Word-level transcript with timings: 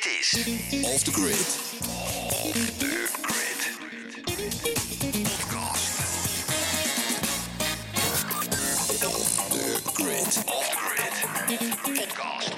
Dit 0.00 0.12
is 0.20 0.44
Off 0.82 1.02
the 1.02 1.12
Grid. 1.12 1.58
Off 2.30 2.52
the 2.78 3.08
Grid. 3.22 3.60
Podcast. 5.22 5.88
Off 9.06 9.48
the 9.48 9.80
Grid. 9.94 10.42
Off 10.46 10.68
the 10.70 10.76
Grid. 10.76 11.68
Podcast. 11.82 12.52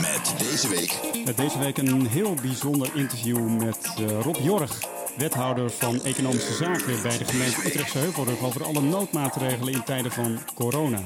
Met 0.00 0.34
deze 0.38 0.68
week 0.68 1.24
Met 1.24 1.36
deze 1.36 1.58
week 1.58 1.78
een 1.78 2.06
heel 2.06 2.34
bijzonder 2.34 2.90
interview 2.94 3.48
met 3.48 3.94
eh, 3.98 4.20
Rob 4.20 4.36
Jorg, 4.36 4.80
wethouder 5.16 5.70
van 5.70 6.04
Economische 6.04 6.54
Zaken 6.54 7.02
bij 7.02 7.18
de 7.18 7.24
gemeente 7.24 7.66
Utrechtse 7.66 7.98
Heuvelrug 7.98 8.40
over 8.40 8.64
alle 8.64 8.80
noodmaatregelen 8.80 9.72
in 9.72 9.84
tijden 9.84 10.12
van 10.12 10.38
corona. 10.54 11.00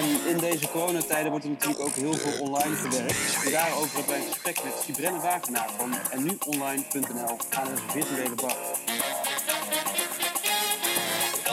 En 0.00 0.28
in 0.28 0.38
deze 0.38 0.68
coronatijden 0.68 1.30
wordt 1.30 1.44
er 1.44 1.50
natuurlijk 1.50 1.80
ook 1.80 1.94
heel 1.94 2.12
veel 2.12 2.40
online 2.40 2.76
gewerkt. 2.76 3.44
En 3.44 3.50
daarover 3.50 3.96
hebben 3.96 4.14
wij 4.14 4.20
een 4.20 4.32
gesprek 4.32 4.64
met 4.64 4.72
Sibrenne 4.84 5.20
Wagenaar 5.20 5.68
van 5.78 5.94
ennuonline.nl 6.10 7.36
aan 7.50 7.66
een 7.66 7.78
virtuele 7.90 8.34
bar. 8.34 8.56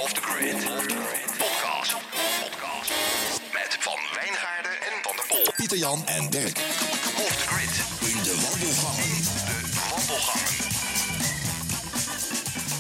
Off 0.02 0.14
the 0.14 0.22
Grid. 0.22 0.56
Podcast. 1.38 1.96
Podcast. 2.42 2.92
Met 3.54 3.78
Van 3.80 4.00
Wijngaarden 4.14 4.72
en 4.72 4.96
Van 5.02 5.16
der 5.16 5.26
Pol. 5.28 5.54
Pieter 5.56 5.78
Jan 5.78 6.06
en 6.06 6.30
Dirk. 6.30 6.58
Off 7.26 7.36
the 7.42 7.48
Grid. 7.48 7.76
In 8.12 8.24
de 8.24 8.36
wandelgangen. 8.50 9.22
De 9.48 9.60
wandelgangen. 9.90 10.48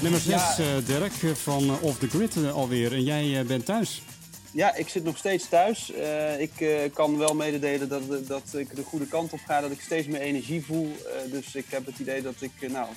Nummer 0.01 0.19
6, 0.19 0.33
Ja. 0.57 0.79
Dirk, 0.85 1.37
van 1.37 1.63
eh, 1.63 1.83
Off 1.83 1.99
the 1.99 2.07
Grid 2.07 2.35
eh, 2.35 2.53
alweer. 2.53 2.93
En 2.93 3.03
jij 3.03 3.39
eh, 3.39 3.45
bent 3.45 3.65
thuis. 3.65 4.01
Ja, 4.51 4.75
ik 4.75 4.89
zit 4.89 5.03
nog 5.03 5.17
steeds 5.17 5.49
thuis. 5.49 5.91
Eh, 5.91 6.41
ik 6.41 6.61
eh, 6.61 6.69
kan 6.93 7.17
wel 7.17 7.35
mededelen 7.35 7.89
dat, 7.89 8.27
dat 8.27 8.53
ik 8.53 8.75
de 8.75 8.83
goede 8.83 9.07
kant 9.07 9.33
op 9.33 9.39
ga, 9.45 9.61
dat 9.61 9.71
ik 9.71 9.81
steeds 9.81 10.07
meer 10.07 10.21
energie 10.21 10.65
voel. 10.65 10.95
Eh, 11.05 11.31
dus 11.31 11.55
ik 11.55 11.65
heb 11.69 11.85
het 11.85 11.99
idee 11.99 12.21
dat 12.21 12.35
ik 12.39 12.71
nou, 12.71 12.87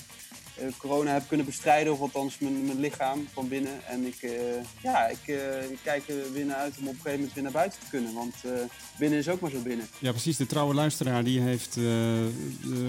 corona 0.77 1.13
heb 1.13 1.29
kunnen 1.29 1.47
bestrijden, 1.47 1.93
of 1.93 2.01
althans 2.01 2.39
mijn, 2.39 2.65
mijn 2.65 2.81
lichaam 2.81 3.29
van 3.33 3.49
binnen. 3.49 3.87
En 3.87 4.07
ik, 4.07 4.31
ja, 4.83 5.07
ik, 5.07 5.39
kijk 5.83 6.09
er 6.09 6.33
weer 6.33 6.45
naar 6.45 6.57
uit 6.57 6.75
om 6.79 6.89
op 6.89 6.89
een 6.89 6.95
gegeven 6.95 7.19
moment 7.19 7.35
weer 7.35 7.43
naar 7.43 7.53
buiten 7.53 7.81
te 7.81 7.87
kunnen. 7.91 8.15
Want 8.15 8.35
binnen 8.99 9.19
is 9.19 9.29
ook 9.29 9.41
maar 9.41 9.51
zo 9.51 9.63
binnen. 9.63 9.89
Ja, 9.99 10.11
precies. 10.11 10.37
De 10.37 10.47
trouwe 10.47 10.75
luisteraar 10.75 11.25
die 11.25 11.41
heeft 11.41 11.77
eh, 11.77 12.25
eh, 12.25 12.31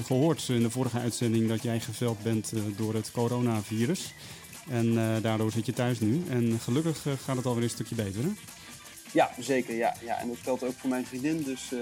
gehoord 0.06 0.50
in 0.50 0.62
de 0.62 0.70
vorige 0.70 1.00
uitzending 1.00 1.50
dat 1.50 1.64
jij 1.64 1.80
geveld 1.80 2.24
bent 2.24 2.54
door 2.76 2.94
het 2.94 3.12
coronavirus. 3.12 4.14
En 4.70 4.94
daardoor 5.22 5.52
zit 5.52 5.66
je 5.66 5.74
thuis 5.74 6.00
nu. 6.00 6.24
En 6.30 6.60
gelukkig 6.60 7.06
gaat 7.26 7.36
het 7.36 7.46
alweer 7.46 7.64
een 7.64 7.70
stukje 7.70 7.96
beter. 7.96 8.24
Hè? 8.24 8.30
Ja, 9.12 9.32
zeker. 9.40 9.76
Ja, 9.76 9.96
ja. 10.04 10.20
En 10.20 10.28
dat 10.28 10.38
geldt 10.44 10.64
ook 10.64 10.74
voor 10.78 10.90
mijn 10.90 11.06
vriendin. 11.06 11.44
Dus 11.44 11.72
eh, 11.72 11.80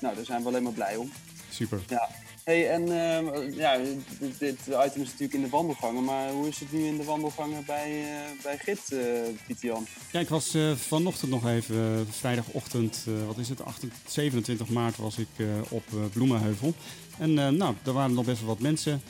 nou, 0.00 0.14
daar 0.14 0.24
zijn 0.24 0.42
we 0.42 0.48
alleen 0.48 0.62
maar 0.62 0.72
blij 0.72 0.96
om. 0.96 1.12
Super. 1.50 1.80
Ja. 1.88 2.08
Hey, 2.44 2.70
en 2.70 2.82
ehm, 2.82 3.50
ja, 3.50 3.78
dit, 3.78 4.38
dit 4.38 4.58
item 4.66 5.02
is 5.02 5.08
natuurlijk 5.08 5.32
in 5.32 5.42
de 5.42 5.48
wandelgangen. 5.48 6.04
Maar 6.04 6.30
hoe 6.30 6.48
is 6.48 6.58
het 6.58 6.72
nu 6.72 6.86
in 6.86 6.96
de 6.96 7.04
wandelgangen 7.04 7.64
bij, 7.64 8.02
eh, 8.02 8.42
bij 8.42 8.58
Git, 8.58 8.92
eh 8.92 8.98
Pieter 9.46 9.68
Jan? 9.68 9.86
Ja, 10.12 10.20
ik 10.20 10.28
was 10.28 10.56
vanochtend 10.74 11.30
nog 11.30 11.46
even, 11.46 12.06
vrijdagochtend, 12.10 13.04
wat 13.26 13.38
is 13.38 13.48
het, 13.48 13.64
28, 13.64 14.00
27 14.10 14.68
maart 14.68 14.96
was 14.96 15.18
ik 15.18 15.28
op 15.68 15.84
Bloemenheuvel. 16.12 16.74
En 17.18 17.34
nou, 17.34 17.74
er 17.84 17.92
waren 17.92 18.14
nog 18.14 18.24
best 18.24 18.38
wel 18.38 18.48
wat 18.48 18.60
mensen. 18.60 19.02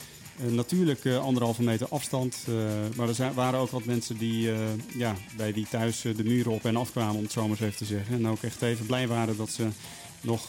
Eh, 0.42 0.48
natuurlijk 0.48 1.04
eh, 1.04 1.18
anderhalve 1.18 1.62
meter 1.62 1.86
afstand, 1.88 2.36
eh, 2.48 2.54
maar 2.96 3.08
er 3.08 3.14
zijn, 3.14 3.34
waren 3.34 3.60
ook 3.60 3.70
wat 3.70 3.84
mensen 3.84 4.18
die, 4.18 4.50
ja, 4.96 5.16
bij 5.36 5.52
die 5.52 5.66
thuis 5.70 6.00
de 6.00 6.24
muren 6.24 6.52
op 6.52 6.64
en 6.64 6.76
af 6.76 6.90
kwamen, 6.90 7.16
om 7.16 7.22
het 7.22 7.32
zo 7.32 7.40
maar 7.40 7.50
eens 7.50 7.60
even 7.60 7.76
te 7.76 7.84
zeggen. 7.84 8.14
En 8.14 8.28
ook 8.28 8.42
echt 8.42 8.62
even 8.62 8.86
blij 8.86 9.08
waren 9.08 9.36
dat 9.36 9.50
ze 9.50 9.66
nog 10.20 10.48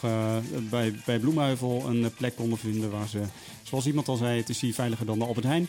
bij, 0.69 0.95
bij 1.05 1.19
Bloemenheuvel 1.19 1.83
een 1.88 2.14
plek 2.14 2.36
konden 2.36 2.58
vinden 2.58 2.91
waar 2.91 3.08
ze, 3.08 3.21
zoals 3.64 3.86
iemand 3.86 4.08
al 4.08 4.16
zei, 4.16 4.39
het 4.39 4.49
is 4.49 4.61
hier 4.61 4.73
veiliger 4.73 5.05
dan 5.05 5.19
de 5.19 5.25
Albert 5.25 5.45
Heijn. 5.45 5.67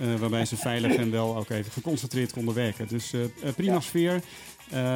Eh, 0.00 0.14
waarbij 0.14 0.44
ze 0.44 0.56
veilig 0.56 0.94
en 0.94 1.10
wel 1.10 1.36
ook 1.36 1.50
even 1.50 1.72
geconcentreerd 1.72 2.32
konden 2.32 2.54
werken. 2.54 2.88
Dus 2.88 3.12
prima 3.56 3.72
Ja. 3.72 3.80
sfeer. 3.80 4.22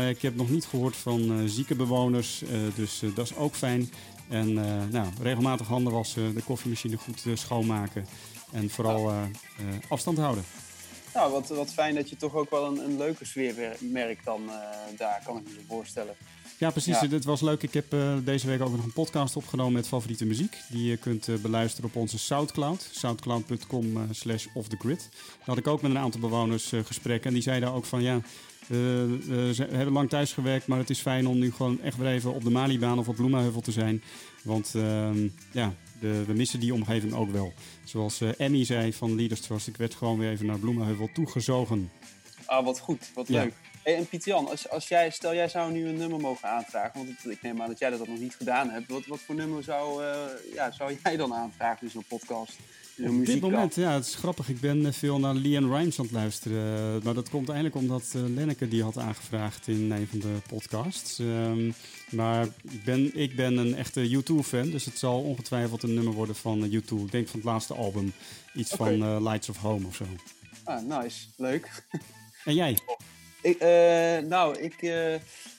Ik 0.09 0.23
heb 0.23 0.37
nog 0.37 0.51
niet 0.51 0.65
gehoord 0.65 0.97
van 0.97 1.49
zieke 1.49 1.75
bewoners, 1.75 2.43
dus 2.75 3.03
dat 3.15 3.25
is 3.31 3.37
ook 3.37 3.55
fijn. 3.55 3.91
En 4.29 4.53
nou, 4.91 5.07
regelmatig 5.23 5.67
handen 5.67 5.93
wassen, 5.93 6.35
de 6.35 6.43
koffiemachine 6.43 6.97
goed 6.97 7.25
schoonmaken 7.35 8.07
en 8.53 8.71
vooral 8.71 9.09
eh, 9.09 9.23
eh, 9.23 9.65
afstand 9.89 10.19
houden. 10.19 10.45
Nou, 11.15 11.33
wat, 11.33 11.49
wat 11.49 11.73
fijn 11.73 11.95
dat 11.95 12.09
je 12.09 12.17
toch 12.17 12.35
ook 12.35 12.51
wel 12.51 12.67
een, 12.67 12.85
een 12.85 12.97
leuke 12.97 13.25
sfeer 13.25 13.77
merkt 13.81 14.25
dan 14.25 14.49
eh, 14.49 14.55
daar, 14.97 15.23
kan 15.25 15.37
ik 15.37 15.43
me 15.45 15.61
voorstellen. 15.69 16.15
Ja, 16.59 16.71
precies. 16.71 17.01
Ja. 17.01 17.09
Het 17.09 17.25
was 17.25 17.41
leuk. 17.41 17.63
Ik 17.63 17.75
heb 17.75 17.95
deze 18.25 18.47
week 18.47 18.61
ook 18.61 18.77
nog 18.77 18.85
een 18.85 18.93
podcast 18.93 19.37
opgenomen 19.37 19.73
met 19.73 19.89
favoriete 19.89 20.25
muziek. 20.25 20.57
Die 20.69 20.85
je 20.85 20.97
kunt 20.97 21.43
beluisteren 21.43 21.91
op 21.91 21.97
onze 21.97 22.19
Soundcloud. 22.19 22.89
Soundcloud.com 22.93 23.97
eh, 23.97 24.03
slash 24.11 24.47
off 24.55 24.69
the 24.69 24.77
grid. 24.77 25.09
Daar 25.11 25.47
had 25.47 25.59
ik 25.59 25.67
ook 25.67 25.83
met 25.83 25.91
een 25.91 25.99
aantal 25.99 26.21
bewoners 26.21 26.73
gesprekken. 26.85 27.29
En 27.29 27.35
die 27.35 27.43
zeiden 27.43 27.73
ook 27.73 27.85
van 27.85 28.03
ja, 28.03 28.21
we 28.67 29.67
hebben 29.71 29.93
lang 29.93 30.09
thuis 30.09 30.33
gewerkt. 30.33 30.67
Maar 30.67 30.79
het 30.79 30.91
is 30.91 31.01
fijn 31.01 31.27
om 31.27 31.39
nu 31.39 31.53
gewoon 31.53 31.83
echt 31.83 31.97
weer 31.97 32.09
even 32.09 32.35
op 32.35 32.45
de 32.45 32.51
Malibaan 32.51 32.99
of 32.99 33.09
op 33.09 33.17
Bloemenheuvel 33.17 33.61
te 33.61 33.73
zijn. 33.73 34.03
Want 34.43 34.73
ehm, 34.75 35.29
ja, 35.53 35.73
de, 36.01 36.25
we 36.25 36.33
missen 36.33 36.61
die 36.61 36.75
omgeving 36.75 37.13
ook 37.13 37.31
wel. 37.31 37.53
Zoals 37.85 38.21
eh, 38.21 38.29
Emmy 38.41 38.65
zei 38.65 38.93
van 38.93 39.17
Leaders 39.17 39.41
Trust. 39.41 39.67
Ik 39.67 39.77
werd 39.77 39.95
gewoon 39.95 40.19
weer 40.19 40.31
even 40.31 40.47
naar 40.47 40.59
Bloemenheuvel 40.59 41.09
toegezogen. 41.15 41.91
Ah, 42.45 42.65
wat 42.65 42.79
goed, 42.79 43.11
wat 43.15 43.29
Ja. 43.29 43.43
leuk. 43.43 43.53
Hey, 43.83 43.97
en 43.97 44.07
Pieter 44.09 44.29
Jan, 44.33 44.49
als, 44.49 44.69
als 44.71 44.89
jij, 44.89 45.11
stel 45.11 45.35
jij 45.35 45.49
zou 45.49 45.73
nu 45.73 45.89
een 45.89 45.97
nummer 45.97 46.21
mogen 46.21 46.49
aanvragen, 46.49 46.93
want 46.95 47.09
het- 47.23 47.33
ik 47.33 47.43
neem 47.43 47.61
aan 47.63 47.69
dat 47.69 47.79
jij 47.79 47.91
dat 47.91 48.07
nog 48.09 48.19
niet 48.19 48.35
gedaan 48.35 48.71
hebt. 48.71 48.91
Wat, 48.91 49.07
wat 49.07 49.21
voor 49.21 49.35
nummer 49.35 49.63
zou, 49.63 50.05
eh, 50.05 50.21
ja, 50.55 50.71
zou 50.71 50.97
jij 51.03 51.17
dan 51.17 51.35
aanvragen 51.35 51.83
in 51.87 51.91
zo'n 51.93 52.05
podcast? 52.09 52.57
Op 52.99 53.05
dit 53.05 53.13
muziekkast? 53.19 53.53
moment, 53.53 53.75
ja, 53.75 53.93
het 53.95 54.07
is 54.07 54.15
grappig. 54.15 54.49
Ik 54.49 54.61
ben 54.61 54.87
eh, 54.87 54.93
veel 54.93 55.19
naar 55.19 55.35
Leanne 55.35 55.77
Rimes 55.77 55.99
aan 55.99 56.05
het 56.05 56.15
luisteren. 56.15 56.97
Eh, 56.97 57.05
Maar 57.05 57.15
dat 57.15 57.29
komt 57.29 57.49
eigenlijk 57.49 57.79
omdat 57.81 58.13
eh, 58.15 58.23
Lenneke 58.35 58.69
die 58.69 58.83
had 58.83 58.99
aangevraagd 58.99 59.69
in 59.69 59.91
een 59.91 60.07
van 60.07 60.19
de 60.19 60.37
podcasts. 60.49 61.19
Ehm, 61.19 61.71
maar 62.11 62.47
ik 62.71 62.85
ben, 62.85 63.11
ik 63.19 63.37
ben 63.37 63.57
een 63.57 63.75
echte 63.75 64.09
U2-fan, 64.11 64.71
dus 64.71 64.85
het 64.85 64.99
zal 64.99 65.23
ongetwijfeld 65.23 65.83
een 65.83 65.95
nummer 65.95 66.13
worden 66.13 66.35
van 66.37 66.65
eh, 66.65 66.71
U2. 66.73 66.97
Ik 67.05 67.11
denk 67.11 67.29
van 67.29 67.41
het 67.41 67.49
laatste 67.49 67.75
album. 67.75 68.13
Iets 68.55 68.71
van 68.75 69.23
Lights 69.23 69.49
of 69.49 69.57
Home 69.57 69.87
of 69.87 69.95
zo. 69.95 70.05
Ah, 70.65 70.83
nice, 71.01 71.27
leuk. 71.37 71.71
En 72.45 72.55
jij? 72.55 72.79
Ik, 73.43 73.61
nou, 74.29 74.59
ik, 74.59 74.75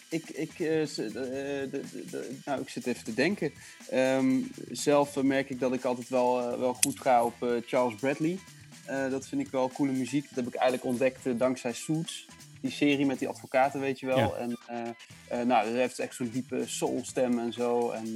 ik, 0.10 0.30
ik, 0.30 0.60
eh, 0.60 0.82
eh, 0.82 0.96
de- 0.96 1.70
de- 1.72 2.06
de- 2.12 2.38
nou, 2.46 2.62
ik 2.62 2.70
zit 2.70 2.88
even 2.88 3.04
te 3.04 3.14
denken. 3.14 3.52
Ehm, 3.90 4.40
zelf 4.72 5.18
eh, 5.18 5.24
merk 5.24 5.50
ik 5.50 5.60
dat 5.60 5.74
ik 5.74 5.84
altijd 5.86 6.10
wel, 6.10 6.60
wel 6.60 6.74
goed 6.74 7.00
ga 7.00 7.24
op 7.24 7.62
Charles 7.66 7.96
Bradley. 8.00 8.40
Dat 9.10 9.28
vind 9.28 9.42
ik 9.42 9.52
wel 9.52 9.70
coole 9.74 9.92
muziek. 9.92 10.24
Dat 10.24 10.36
heb 10.36 10.48
ik 10.48 10.54
eigenlijk 10.54 10.90
ontdekt 10.90 11.40
dankzij 11.40 11.74
Suits. 11.74 12.28
Die 12.62 12.72
serie 12.72 13.06
met 13.06 13.20
die 13.20 13.28
advocaten, 13.28 13.80
weet 13.80 14.00
je 14.00 14.06
wel. 14.06 14.18
Ja. 14.18 14.34
En 15.28 15.48
nou, 15.48 15.68
hij 15.70 15.80
heeft 15.80 16.00
echt 16.00 16.16
zo'n 16.16 16.30
diepe 16.30 16.64
soulstem 16.68 17.40
en 17.40 17.54
zo. 17.54 17.90
En 17.92 18.16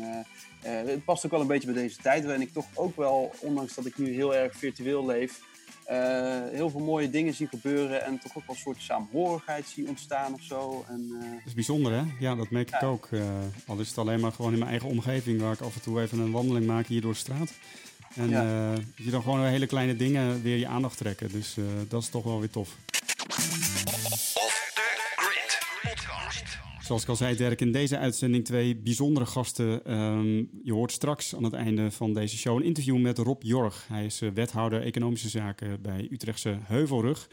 het 0.61 1.05
past 1.05 1.25
ook 1.25 1.31
wel 1.31 1.41
een 1.41 1.47
beetje 1.47 1.71
bij 1.73 1.81
deze 1.81 1.97
tijd. 2.01 2.23
Waarin 2.23 2.41
ik 2.41 2.53
toch 2.53 2.65
ook 2.73 2.95
wel, 2.95 3.33
ondanks 3.39 3.73
dat 3.75 3.85
ik 3.85 3.97
nu 3.97 4.13
heel 4.13 4.35
erg 4.35 4.55
virtueel 4.57 5.05
leef... 5.05 5.39
eh, 5.85 6.41
heel 6.51 6.69
veel 6.69 6.79
mooie 6.79 7.09
dingen 7.09 7.33
zie 7.33 7.47
gebeuren 7.47 8.05
en 8.05 8.19
toch 8.19 8.37
ook 8.37 8.45
wel 8.47 8.55
een 8.55 8.61
soort 8.61 8.81
saamhorigheid 8.81 9.65
zie 9.67 9.87
ontstaan 9.87 10.33
of 10.33 10.41
zo. 10.41 10.85
En, 10.87 11.09
eh, 11.21 11.29
Dat 11.31 11.41
is 11.45 11.53
bijzonder, 11.53 11.91
hè? 11.91 12.01
Ja, 12.19 12.35
dat 12.35 12.49
merk 12.49 12.69
ik 12.69 12.83
ook. 12.83 13.07
Eh, 13.11 13.21
al 13.67 13.79
is 13.79 13.87
het 13.87 13.97
alleen 13.97 14.19
maar 14.19 14.31
gewoon 14.31 14.51
in 14.51 14.57
mijn 14.59 14.69
eigen 14.71 14.89
omgeving... 14.89 15.41
waar 15.41 15.53
ik 15.53 15.61
af 15.61 15.75
en 15.75 15.81
toe 15.81 16.01
even 16.01 16.19
een 16.19 16.31
wandeling 16.31 16.65
maak 16.65 16.87
hier 16.87 17.01
door 17.01 17.11
de 17.11 17.17
straat. 17.17 17.51
En 18.15 18.29
Ja. 18.29 18.73
je 18.95 19.09
dan 19.11 19.21
gewoon 19.21 19.45
hele 19.45 19.65
kleine 19.67 19.95
dingen 19.95 20.41
weer 20.41 20.57
je 20.57 20.67
aandacht 20.67 20.97
trekken. 20.97 21.31
Dus 21.31 21.55
dat 21.87 22.01
is 22.01 22.09
toch 22.09 22.23
wel 22.23 22.39
weer 22.39 22.49
tof. 22.49 22.69
Zoals 26.83 27.03
ik 27.03 27.09
al 27.09 27.15
zei, 27.15 27.35
Dirk, 27.35 27.61
in 27.61 27.71
deze 27.71 27.97
uitzending 27.97 28.45
twee 28.45 28.75
bijzondere 28.75 29.25
gasten. 29.25 29.85
Ehm, 29.85 30.35
je 30.63 30.73
hoort 30.73 30.91
straks 30.91 31.35
aan 31.35 31.43
het 31.43 31.53
einde 31.53 31.91
van 31.91 32.13
deze 32.13 32.37
show 32.37 32.57
een 32.57 32.63
interview 32.63 32.97
met 32.97 33.17
Rob 33.17 33.43
Jorg. 33.43 33.85
Hij 33.87 34.05
is 34.05 34.21
eh, 34.21 34.29
wethouder 34.33 34.81
economische 34.81 35.29
zaken 35.29 35.81
bij 35.81 36.07
Utrechtse 36.11 36.57
Heuvelrug. 36.63 37.29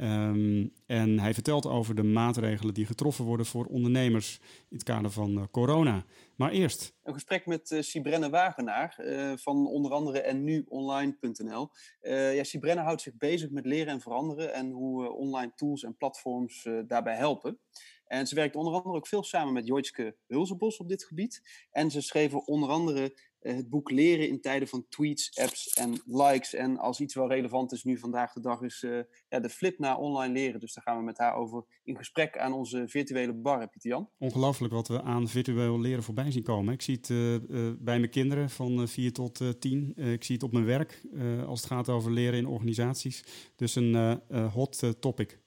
Ehm, 0.00 0.66
en 0.86 1.18
hij 1.18 1.34
vertelt 1.34 1.66
over 1.66 1.94
de 1.94 2.02
maatregelen 2.02 2.74
die 2.74 2.86
getroffen 2.86 3.24
worden 3.24 3.46
voor 3.46 3.64
ondernemers 3.64 4.38
in 4.42 4.76
het 4.76 4.82
kader 4.82 5.10
van 5.10 5.38
eh, 5.38 5.44
corona. 5.50 6.04
Maar 6.36 6.50
eerst, 6.50 6.94
een 7.02 7.14
gesprek 7.14 7.46
met 7.46 7.70
eh 7.70 7.80
Sibrenne 7.82 8.30
Wagenaar 8.30 8.98
eh, 8.98 9.32
van 9.36 9.66
onder 9.66 9.92
andere 9.92 10.20
en 10.20 10.44
nuonline.nl. 10.44 11.70
Eh 12.00 12.34
ja, 12.34 12.44
Sibrenne 12.44 12.82
houdt 12.82 13.00
zich 13.00 13.16
bezig 13.16 13.50
met 13.50 13.66
leren 13.66 13.92
en 13.92 14.00
veranderen 14.00 14.54
en 14.54 14.70
hoe 14.70 15.10
online 15.10 15.52
tools 15.54 15.84
en 15.84 15.96
platforms 15.96 16.68
daarbij 16.86 17.16
helpen. 17.16 17.58
En 18.06 18.26
ze 18.26 18.34
werkt 18.34 18.56
onder 18.56 18.72
andere 18.74 18.96
ook 18.96 19.06
veel 19.06 19.22
samen 19.22 19.52
met 19.52 19.66
Joitske 19.66 20.16
Hulzenbos 20.26 20.76
op 20.76 20.88
dit 20.88 21.04
gebied. 21.04 21.42
En 21.70 21.90
ze 21.90 22.00
schreven 22.00 22.46
onder 22.46 22.68
andere 22.68 23.16
het 23.40 23.68
boek 23.68 23.90
Leren 23.90 24.28
in 24.28 24.40
tijden 24.40 24.68
van 24.68 24.86
tweets, 24.88 25.38
apps 25.38 25.72
en 25.72 26.02
likes. 26.06 26.54
En 26.54 26.78
als 26.78 27.00
iets 27.00 27.14
wel 27.14 27.28
relevant 27.28 27.72
is 27.72 27.84
nu 27.84 27.98
vandaag 27.98 28.32
de 28.32 28.40
dag 28.40 28.62
is 28.62 28.82
uh, 28.82 29.00
ja, 29.28 29.40
de 29.40 29.48
flip 29.48 29.78
naar 29.78 29.98
online 29.98 30.32
leren. 30.32 30.60
Dus 30.60 30.74
daar 30.74 30.84
gaan 30.84 30.96
we 30.96 31.04
met 31.04 31.18
haar 31.18 31.34
over 31.34 31.64
in 31.84 31.96
gesprek 31.96 32.38
aan 32.38 32.52
onze 32.52 32.88
virtuele 32.88 33.32
bar, 33.32 33.68
Pieter 33.68 33.90
Jan. 33.90 34.10
Ongelooflijk 34.18 34.72
wat 34.72 34.88
we 34.88 35.02
aan 35.02 35.28
virtueel 35.28 35.80
leren 35.80 36.02
voorbij 36.02 36.30
zien 36.30 36.42
komen. 36.42 36.74
Ik 36.74 36.82
zie 36.82 36.96
het 36.96 37.08
uh, 37.08 37.36
bij 37.78 37.98
mijn 37.98 38.10
kinderen 38.10 38.50
van 38.50 38.88
4 38.88 39.12
tot 39.12 39.60
10. 39.60 39.92
ik 39.96 40.24
zie 40.24 40.34
het 40.34 40.44
op 40.44 40.52
mijn 40.52 40.64
werk 40.64 41.02
als 41.46 41.60
het 41.60 41.70
gaat 41.70 41.88
over 41.88 42.12
leren 42.12 42.38
in 42.38 42.46
organisaties. 42.46 43.24
Dus 43.56 43.74
een 43.74 44.20
hot 44.52 45.00
topic. 45.00 45.40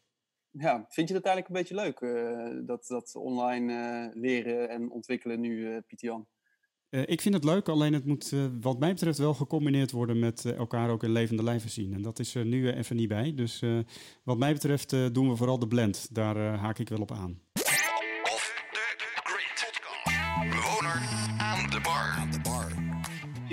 Ja, 0.51 0.85
vind 0.89 1.07
je 1.07 1.13
dat 1.13 1.23
eigenlijk 1.23 1.47
een 1.47 1.61
beetje 1.61 1.83
leuk, 1.83 2.67
dat, 2.67 2.87
dat 2.87 3.15
online 3.15 4.11
leren 4.13 4.69
en 4.69 4.91
ontwikkelen 4.91 5.39
nu, 5.39 5.81
Pieter 5.81 6.07
Jan? 6.07 6.27
Uh, 6.93 7.01
ik 7.05 7.21
vind 7.21 7.33
het 7.33 7.43
leuk, 7.43 7.69
alleen 7.69 7.93
het 7.93 8.05
moet 8.05 8.31
uh, 8.31 8.45
wat 8.61 8.79
mij 8.79 8.93
betreft 8.93 9.17
wel 9.17 9.33
gecombineerd 9.33 9.91
worden 9.91 10.19
met 10.19 10.43
uh, 10.45 10.57
elkaar 10.57 10.89
ook 10.89 11.03
in 11.03 11.11
levende 11.11 11.43
lijven 11.43 11.69
zien. 11.69 11.93
En 11.93 12.01
dat 12.01 12.19
is 12.19 12.35
er 12.35 12.45
nu 12.45 12.71
even 12.71 12.95
niet 12.95 13.07
bij. 13.07 13.33
Dus 13.35 13.63
wat 14.23 14.37
mij 14.37 14.53
betreft 14.53 14.89
doen 14.89 15.29
we 15.29 15.35
vooral 15.35 15.59
de 15.59 15.67
blend. 15.67 16.07
Daar 16.15 16.37
haak 16.37 16.79
ik 16.79 16.89
wel 16.89 16.99
op 16.99 17.11
aan. 17.11 17.39
Off 18.23 18.65
the 18.71 19.21
grid. 19.23 19.81
Bewoner 20.49 21.01
aan 21.37 21.69
de 21.69 21.79
bar. 21.83 22.15
Aan 22.17 22.31
de 22.31 22.39
bar. 22.43 22.71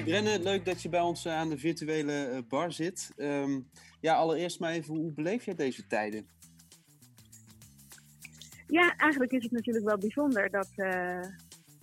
Brenne, 0.05 0.43
leuk 0.43 0.65
dat 0.65 0.83
je 0.83 0.89
bij 0.89 1.01
ons 1.01 1.27
aan 1.27 1.49
de 1.49 1.59
virtuele 1.59 2.45
bar 2.49 2.73
zit. 2.73 3.13
Um, 3.17 3.69
ja, 4.01 4.15
allereerst 4.15 4.61
maar 4.61 4.73
even, 4.73 4.95
hoe 4.95 5.13
beleef 5.13 5.45
je 5.45 5.55
deze 5.55 5.87
tijden? 5.87 6.27
Ja, 8.67 8.97
eigenlijk 8.97 9.33
is 9.33 9.43
het 9.43 9.53
natuurlijk 9.53 9.87
wel 9.87 9.99
bijzonder 9.99 10.51
dat 10.51 10.71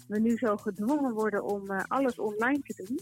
we 0.07 0.19
nu 0.19 0.37
zo 0.37 0.57
gedwongen 0.57 1.13
worden 1.13 1.43
om 1.43 1.71
uh, 1.71 1.83
alles 1.87 2.19
online 2.19 2.59
te 2.59 2.83
doen. 2.83 2.99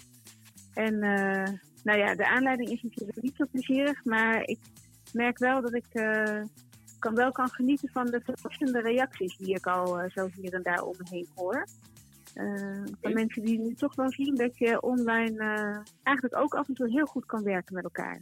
En 0.73 0.93
uh, 0.93 1.57
nou 1.83 1.99
ja, 1.99 2.15
de 2.15 2.27
aanleiding 2.27 2.69
is 2.69 2.81
natuurlijk 2.81 3.21
niet 3.21 3.35
zo 3.35 3.45
plezierig, 3.51 4.05
maar 4.05 4.43
ik 4.43 4.59
merk 5.13 5.37
wel 5.37 5.61
dat 5.61 5.73
ik 5.73 5.85
uh, 5.93 6.41
kan, 6.99 7.15
wel 7.15 7.31
kan 7.31 7.49
genieten 7.49 7.89
van 7.89 8.05
de 8.05 8.21
verrassende 8.23 8.81
reacties 8.81 9.37
die 9.37 9.55
ik 9.55 9.67
al 9.67 10.09
zo 10.09 10.29
hier 10.35 10.53
en 10.53 10.63
daar 10.63 10.83
om 10.83 10.93
me 10.97 11.05
heen 11.09 11.27
hoor. 11.35 11.67
van 13.01 13.13
mensen 13.13 13.45
die 13.45 13.59
nu 13.59 13.73
toch 13.73 13.95
wel 13.95 14.11
zien 14.11 14.35
dat 14.35 14.57
je 14.57 14.81
online 14.81 15.37
eigenlijk 16.03 16.37
ook 16.37 16.55
af 16.55 16.67
en 16.67 16.73
toe 16.73 16.89
heel 16.89 17.05
goed 17.05 17.25
kan 17.25 17.43
werken 17.43 17.75
met 17.75 17.83
elkaar. 17.83 18.21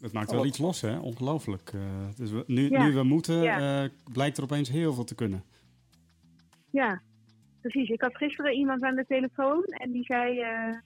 Het 0.00 0.12
maakt 0.12 0.30
wel 0.30 0.46
iets 0.46 0.58
los, 0.58 0.80
hè? 0.80 0.98
Ongelooflijk. 0.98 1.72
dus 2.16 2.30
nu, 2.46 2.68
nu 2.68 2.92
we 2.92 3.02
moeten, 3.02 3.40
blijkt 4.12 4.36
er 4.36 4.44
opeens 4.44 4.68
heel 4.68 4.94
veel 4.94 5.04
te 5.04 5.14
kunnen. 5.14 5.44
Ja, 6.70 7.02
precies. 7.60 7.88
Ik 7.88 8.00
had 8.00 8.16
gisteren 8.16 8.52
iemand 8.52 8.82
aan 8.82 8.94
de 8.94 9.06
telefoon 9.06 9.64
en 9.64 9.90
die 9.90 10.04
zei... 10.04 10.40
Uh, 10.40 10.76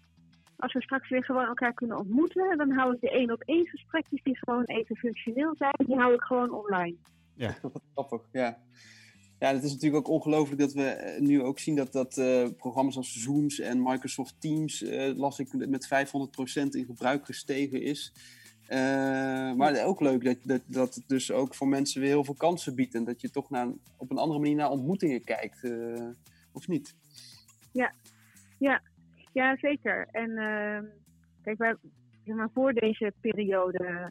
als 0.56 0.72
we 0.72 0.82
straks 0.82 1.08
weer 1.08 1.24
gewoon 1.24 1.46
elkaar 1.46 1.74
kunnen 1.74 1.98
ontmoeten... 1.98 2.56
dan 2.56 2.70
hou 2.70 2.94
ik 2.94 3.00
de 3.00 3.10
één 3.10 3.32
op 3.32 3.42
één 3.42 3.66
gesprekjes 3.66 4.22
die 4.22 4.38
gewoon 4.38 4.64
even 4.64 4.96
functioneel 4.96 5.54
zijn... 5.56 5.74
die 5.86 5.96
hou 5.96 6.14
ik 6.14 6.20
gewoon 6.20 6.52
online. 6.52 6.96
Ja, 7.34 7.56
wat 7.62 7.82
grappig, 7.92 8.28
ja. 8.32 8.58
Ja, 9.38 9.54
het 9.54 9.64
is 9.64 9.72
natuurlijk 9.72 10.06
ook 10.06 10.14
ongelooflijk 10.14 10.60
dat 10.60 10.72
we 10.72 10.84
eh, 10.84 11.20
nu 11.20 11.42
ook 11.42 11.58
zien 11.58 11.76
dat, 11.76 11.92
dat 11.92 12.16
uh, 12.16 12.48
programma's 12.56 12.96
als 12.96 13.22
Zooms 13.22 13.60
en 13.60 13.82
Microsoft 13.82 14.34
Teams, 14.38 14.82
uh, 14.82 15.16
las 15.16 15.38
ik, 15.38 15.68
met 15.68 15.88
500% 15.88 16.68
in 16.70 16.84
gebruik 16.84 17.24
gestegen 17.26 17.82
is. 17.82 18.12
Uh, 18.68 18.78
maar 19.52 19.84
ook 19.84 20.00
leuk 20.00 20.24
dat, 20.24 20.36
dat, 20.42 20.60
dat 20.66 20.94
het 20.94 21.04
dus 21.06 21.32
ook 21.32 21.54
voor 21.54 21.68
mensen 21.68 22.00
weer 22.00 22.10
heel 22.10 22.24
veel 22.24 22.34
kansen 22.34 22.74
biedt. 22.74 22.94
En 22.94 23.04
dat 23.04 23.20
je 23.20 23.30
toch 23.30 23.50
naar, 23.50 23.68
op 23.96 24.10
een 24.10 24.18
andere 24.18 24.40
manier 24.40 24.56
naar 24.56 24.70
ontmoetingen 24.70 25.24
kijkt 25.24 25.62
of 26.54 26.68
niet? 26.68 26.94
Ja, 27.72 27.92
ja, 28.58 28.82
ja 29.32 29.56
zeker. 29.56 30.08
En 30.10 30.30
uh, 30.30 30.90
kijk, 31.42 31.58
wij, 31.58 31.76
zeg 32.24 32.36
maar, 32.36 32.50
voor 32.52 32.72
deze 32.72 33.12
periode 33.20 34.10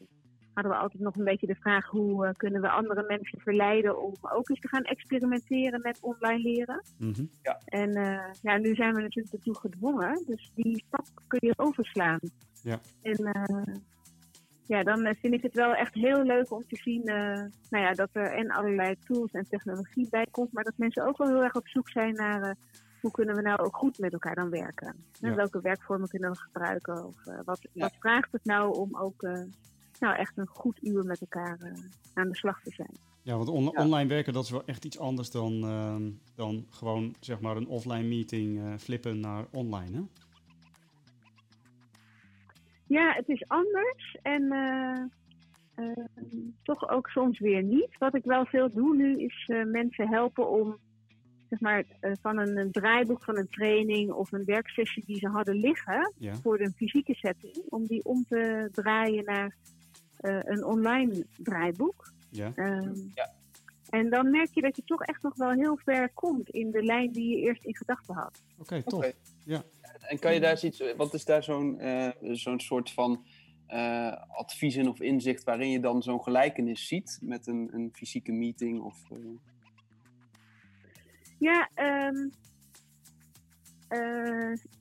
hadden 0.54 0.72
we 0.72 0.78
altijd 0.78 1.02
nog 1.02 1.16
een 1.16 1.24
beetje 1.24 1.48
de 1.48 1.56
vraag 1.56 1.86
hoe 1.86 2.26
uh, 2.26 2.32
kunnen 2.38 2.62
we 2.62 2.70
andere 2.70 3.04
mensen 3.08 3.40
verleiden 3.40 4.02
om 4.02 4.14
ook 4.22 4.50
eens 4.50 4.60
te 4.60 4.68
gaan 4.68 4.84
experimenteren 4.84 5.82
met 5.82 5.98
online 6.02 6.42
leren. 6.42 6.84
Mm 6.98 7.14
-hmm. 7.14 7.30
ja. 7.42 7.60
En 7.66 7.98
uh, 7.98 8.32
ja, 8.42 8.58
nu 8.58 8.76
zijn 8.76 8.94
we 8.94 9.02
natuurlijk 9.02 9.34
ertoe 9.34 9.58
gedwongen, 9.58 10.24
dus 10.26 10.52
die 10.56 10.84
stap 10.88 11.08
kun 11.28 11.40
je 11.42 11.54
overslaan. 11.56 12.20
Ja. 12.64 12.80
En 13.02 13.22
uh, 13.22 13.76
ja, 14.66 14.84
dan 14.84 15.16
vind 15.20 15.34
ik 15.34 15.42
het 15.42 15.54
wel 15.54 15.74
echt 15.74 15.94
heel 15.94 16.24
leuk 16.24 16.52
om 16.52 16.64
te 16.68 16.76
zien 16.76 17.02
uh, 17.10 17.44
nou 17.70 17.84
ja, 17.84 17.94
dat 17.94 18.10
er 18.12 18.32
en 18.32 18.52
allerlei 18.52 18.96
tools 19.06 19.32
en 19.32 19.48
technologie 19.50 20.08
bij 20.10 20.28
komt, 20.32 20.52
maar 20.52 20.64
dat 20.64 20.74
mensen 20.78 21.08
ook 21.08 21.18
wel 21.18 21.28
heel 21.28 21.44
erg 21.44 21.56
op 21.56 21.68
zoek 21.68 21.90
zijn 21.90 22.14
naar 22.14 22.44
uh, 22.44 22.52
hoe 23.02 23.12
kunnen 23.12 23.36
we 23.36 23.42
nou 23.42 23.60
ook 23.60 23.76
goed 23.76 23.98
met 24.00 24.14
elkaar 24.14 24.36
dan 24.36 24.50
werken. 24.50 24.96
Ja. 25.20 25.36
Welke 25.36 25.62
werkvormen 25.62 26.08
kunnen 26.08 26.32
we 26.32 26.38
gebruiken? 26.38 27.06
Of 27.06 27.26
uh, 27.26 27.40
wat, 27.46 27.60
ja. 27.62 27.82
wat 27.82 27.96
vraagt 28.00 28.32
het 28.32 28.46
nou 28.46 28.78
om 28.78 28.98
ook 28.98 29.22
nou, 30.00 30.16
echt 30.16 30.38
een 30.38 30.48
goed 30.48 30.84
uur 30.84 31.04
met 31.04 31.22
elkaar 31.22 31.58
aan 32.14 32.30
de 32.30 32.36
slag 32.36 32.62
te 32.62 32.72
zijn? 32.72 32.98
Ja, 33.22 33.38
want 33.38 33.50
on 33.50 33.78
online 33.78 34.10
werken 34.10 34.34
dat 34.34 34.44
is 34.44 34.50
wel 34.50 34.66
echt 34.66 34.86
iets 34.86 35.00
anders 35.00 35.32
dan, 35.32 35.62
dan 36.36 36.66
gewoon 36.70 37.16
zeg 37.20 37.40
maar 37.40 37.58
een 37.58 37.68
offline 37.68 38.08
meeting 38.08 38.80
flippen 38.82 39.20
naar 39.20 39.46
online. 39.52 39.98
Hè? 39.98 40.04
Ja, 42.88 43.14
het 43.14 43.30
is 43.30 43.48
anders 43.48 44.18
en 44.22 44.42
uh, 44.44 45.04
uh, 45.76 46.06
toch 46.64 46.90
ook 46.90 47.08
soms 47.08 47.40
weer 47.40 47.64
niet. 47.64 47.98
Wat 47.98 48.16
ik 48.16 48.24
wel 48.24 48.46
veel 48.46 48.72
doe 48.72 48.96
nu 48.96 49.20
is 49.20 49.48
uh, 49.48 49.66
mensen 49.66 50.08
helpen 50.08 50.50
om 50.50 50.78
zeg 51.50 51.60
maar, 51.60 51.84
van 52.22 52.38
een, 52.38 52.58
een, 52.58 52.72
draaiboek 52.72 53.24
van 53.24 53.38
een 53.38 53.50
training 53.50 54.12
of 54.12 54.32
een 54.32 54.46
werksessie 54.46 55.04
die 55.06 55.18
ze 55.18 55.28
hadden 55.28 55.56
liggen 55.56 56.14
ja. 56.18 56.36
voor 56.36 56.60
een 56.60 56.74
fysieke 56.76 57.14
setting, 57.14 57.56
om 57.70 57.86
die 57.86 58.04
om 58.04 58.26
te 58.28 58.70
draaien 58.72 59.26
naar 59.26 59.56
een 60.22 60.64
online 60.64 61.26
draaiboek. 61.38 62.12
Ja. 62.30 62.52
Um, 62.56 63.12
ja. 63.14 63.32
En 63.94 64.10
dan 64.10 64.30
merk 64.30 64.54
je 64.54 64.62
dat 64.62 64.76
je 64.76 64.84
toch 64.86 65.02
echt 65.02 65.22
nog 65.22 65.36
wel 65.36 65.52
heel 65.52 65.78
ver 65.78 66.10
komt 66.14 66.50
in 66.50 66.72
de 66.72 66.84
lijn 66.84 67.12
die 67.12 67.30
je 67.30 67.42
eerst 67.42 67.64
in 67.64 67.76
gedachten 67.76 68.16
had. 68.16 68.44
Oké, 68.52 68.62
okay, 68.62 68.82
tof. 68.84 69.00
Okay. 69.00 69.14
Ja. 69.46 69.64
En 70.00 70.20
kan 70.20 70.34
je 70.34 70.40
daar 70.40 70.64
iets, 70.64 70.84
wat 70.98 71.14
is 71.14 71.26
daar 71.26 71.44
zo'n 71.44 71.78
uh, 71.82 72.10
zo'n 72.22 72.60
soort 72.60 72.92
van 72.92 73.26
uh, 73.70 74.14
advies 74.28 74.76
in 74.76 74.90
of 74.90 75.00
inzicht 75.00 75.44
waarin 75.44 75.70
je 75.70 75.80
dan 75.80 76.02
zo'n 76.02 76.24
gelijkenis 76.24 76.88
ziet 76.88 77.20
met 77.22 77.48
een, 77.48 77.70
een 77.72 77.90
fysieke 77.94 78.32
meeting? 78.32 78.82
Of, 78.82 78.98
uh... 79.12 79.18
Ja, 81.40 81.70
um, 81.76 82.32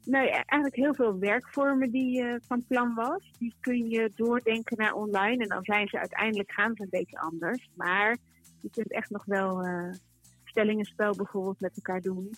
nou 0.05 0.26
ja, 0.26 0.44
eigenlijk 0.44 0.76
heel 0.76 0.94
veel 0.94 1.19
werkvormen 1.19 1.91
die 1.91 2.25
van 2.47 2.64
plan 2.67 2.94
was. 2.94 3.32
Die 3.38 3.55
kun 3.61 3.88
je 3.88 4.12
doordenken 4.17 4.76
naar 4.76 4.93
online 4.93 5.43
en 5.43 5.49
dan 5.49 5.64
zijn 5.64 5.88
ze 5.88 5.99
uiteindelijk 5.99 6.53
gaan 6.53 6.76
ze 6.76 6.82
een 6.82 6.88
beetje 6.91 7.19
anders. 7.19 7.69
Maar 7.75 8.17
je 8.62 8.70
kunt 8.70 8.93
echt 8.93 9.11
nog 9.11 9.25
wel 9.25 9.67
stellingenspel 10.44 11.17
bijvoorbeeld 11.17 11.61
met 11.61 11.76
elkaar 11.76 12.00
doen. 12.00 12.31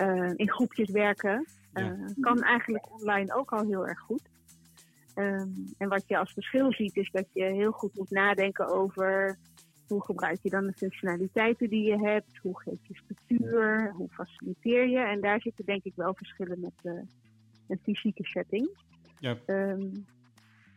Uh, 0.00 0.32
in 0.36 0.50
groepjes 0.50 0.90
werken. 0.90 1.46
Uh, 1.74 1.92
kan 2.20 2.42
eigenlijk 2.42 3.00
online 3.00 3.34
ook 3.34 3.52
al 3.52 3.66
heel 3.66 3.86
erg 3.86 3.98
goed. 3.98 4.22
Um, 5.14 5.74
en 5.78 5.88
wat 5.88 6.02
je 6.06 6.18
als 6.18 6.32
verschil 6.32 6.72
ziet 6.72 6.96
is 6.96 7.10
dat 7.10 7.26
je 7.32 7.44
heel 7.44 7.72
goed 7.72 7.94
moet 7.94 8.10
nadenken 8.10 8.68
over 8.68 9.38
hoe 9.88 10.04
gebruik 10.04 10.38
je 10.42 10.50
dan 10.50 10.66
de 10.66 10.72
functionaliteiten 10.72 11.68
die 11.68 11.82
je 11.82 11.98
hebt, 11.98 12.36
hoe 12.42 12.60
geef 12.60 12.78
je 12.82 12.94
structuur, 12.96 13.92
hoe 13.92 14.08
faciliteer 14.08 14.88
je. 14.88 14.98
En 14.98 15.20
daar 15.20 15.40
zitten 15.40 15.64
denk 15.64 15.84
ik 15.84 15.92
wel 15.96 16.14
verschillen 16.14 16.60
met 16.60 16.72
uh, 16.82 16.92
een 17.68 17.80
fysieke 17.82 18.24
setting. 18.24 18.68
Ja. 19.18 19.36
Um, 19.46 20.06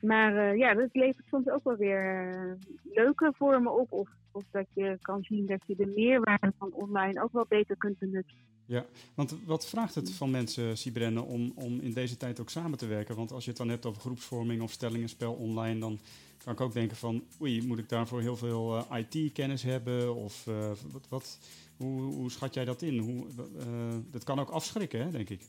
maar 0.02 0.34
uh, 0.34 0.58
ja, 0.58 0.74
dat 0.74 0.90
levert 0.92 1.28
soms 1.28 1.50
ook 1.50 1.64
wel 1.64 1.76
weer 1.76 2.36
leuke 2.84 3.34
vormen 3.36 3.80
op. 3.80 3.92
Of, 3.92 4.10
of 4.40 4.46
dat 4.52 4.66
je 4.74 4.98
kan 5.02 5.24
zien 5.24 5.46
dat 5.46 5.62
je 5.66 5.76
de 5.76 5.94
meerwaarde 5.96 6.54
van 6.58 6.74
online 6.74 7.24
ook 7.24 7.32
wel 7.32 7.46
beter 7.50 7.78
kunt 7.78 7.98
benutten. 7.98 8.36
Ja, 8.66 8.86
want 9.16 9.36
wat 9.46 9.70
vraagt 9.70 9.96
het 9.96 10.12
van 10.12 10.32
mensen, 10.32 10.78
Sibrenne, 10.78 11.22
om, 11.22 11.52
om 11.56 11.80
in 11.80 11.94
deze 11.94 12.18
tijd 12.18 12.40
ook 12.40 12.50
samen 12.50 12.78
te 12.78 12.88
werken? 12.88 13.16
Want 13.16 13.32
als 13.32 13.44
je 13.44 13.50
het 13.50 13.60
dan 13.60 13.70
hebt 13.70 13.86
over 13.86 14.02
groepsvorming 14.02 14.62
of 14.62 14.72
stellingenspel 14.72 15.34
online, 15.34 15.80
dan 15.80 16.00
kan 16.38 16.54
ik 16.54 16.62
ook 16.62 16.74
denken 16.74 16.98
van, 16.98 17.24
oei, 17.42 17.68
moet 17.68 17.80
ik 17.80 17.90
daarvoor 17.90 18.22
heel 18.22 18.38
veel 18.38 18.86
uh, 18.92 19.00
IT-kennis 19.00 19.64
hebben? 19.64 20.16
Of 20.16 20.48
uh, 20.48 20.72
wat, 20.92 21.08
wat, 21.10 21.40
hoe, 21.78 22.02
hoe 22.02 22.32
schat 22.32 22.54
jij 22.54 22.66
dat 22.66 22.82
in? 22.82 22.98
Hoe, 22.98 23.26
uh, 23.28 23.98
dat 24.12 24.24
kan 24.24 24.40
ook 24.40 24.50
afschrikken, 24.50 25.04
hè, 25.04 25.12
denk 25.12 25.30
ik. 25.30 25.42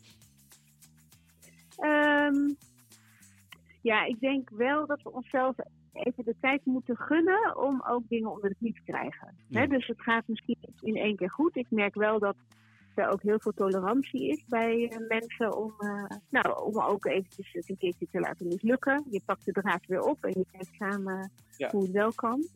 Um, 1.78 2.56
ja, 3.80 4.04
ik 4.04 4.20
denk 4.20 4.50
wel 4.50 4.87
dat 4.87 5.02
we 5.02 5.12
onszelf 5.12 5.56
even 5.92 6.25
de 6.25 6.35
tijd 6.40 6.64
moeten 6.64 6.97
gunnen 6.97 7.59
om 7.59 7.82
ook 7.88 8.02
dingen 8.09 8.30
onder 8.30 8.49
de 8.49 8.54
knie 8.54 8.75
te 8.75 8.92
krijgen. 8.92 9.35
Ja. 9.47 9.66
Dus 9.66 9.87
het 9.87 10.02
gaat 10.02 10.28
misschien 10.28 10.59
in 10.80 10.97
één 10.97 11.16
keer 11.16 11.30
goed. 11.30 11.56
Ik 11.56 11.70
merk 11.70 11.94
wel 11.94 12.18
dat 12.18 12.37
er 12.94 13.09
ook 13.09 13.23
heel 13.23 13.40
veel 13.40 13.52
tolerantie 13.52 14.28
is 14.28 14.44
bij 14.49 14.76
uh, 14.76 15.09
mensen 15.09 15.56
om, 15.56 15.75
uh, 15.78 16.04
nou, 16.28 16.64
om 16.64 16.80
ook 16.80 17.04
eventjes 17.04 17.52
het 17.52 17.68
een 17.68 17.78
keertje 17.78 18.06
te 18.11 18.20
laten 18.20 18.47
mislukken. 18.47 19.04
Je 19.11 19.23
pakt 19.25 19.44
de 19.44 19.52
draad 19.52 19.87
weer 19.87 20.02
op 20.02 20.25
en 20.25 20.30
je 20.30 20.47
kijkt 20.52 20.75
samen 20.78 21.30
ja. 21.56 21.70
hoe 21.70 21.82
het 21.82 21.90
wel 21.90 22.12
kan. 22.12 22.49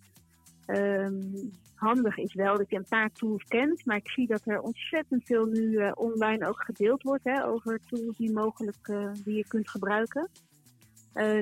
Um, 0.66 1.52
handig 1.74 2.16
is 2.16 2.34
wel 2.34 2.56
dat 2.56 2.70
je 2.70 2.76
een 2.76 2.86
paar 2.88 3.12
tools 3.12 3.44
kent, 3.44 3.86
maar 3.86 3.96
ik 3.96 4.10
zie 4.10 4.26
dat 4.26 4.42
er 4.44 4.60
ontzettend 4.60 5.24
veel 5.24 5.44
nu 5.44 5.90
online 5.94 6.48
ook 6.48 6.62
gedeeld 6.64 7.02
wordt 7.02 7.24
hè, 7.24 7.46
over 7.46 7.80
tools 7.86 8.16
die 8.16 8.32
mogelijk 8.32 8.92
die 9.24 9.36
je 9.36 9.46
kunt 9.46 9.70
gebruiken. 9.70 10.28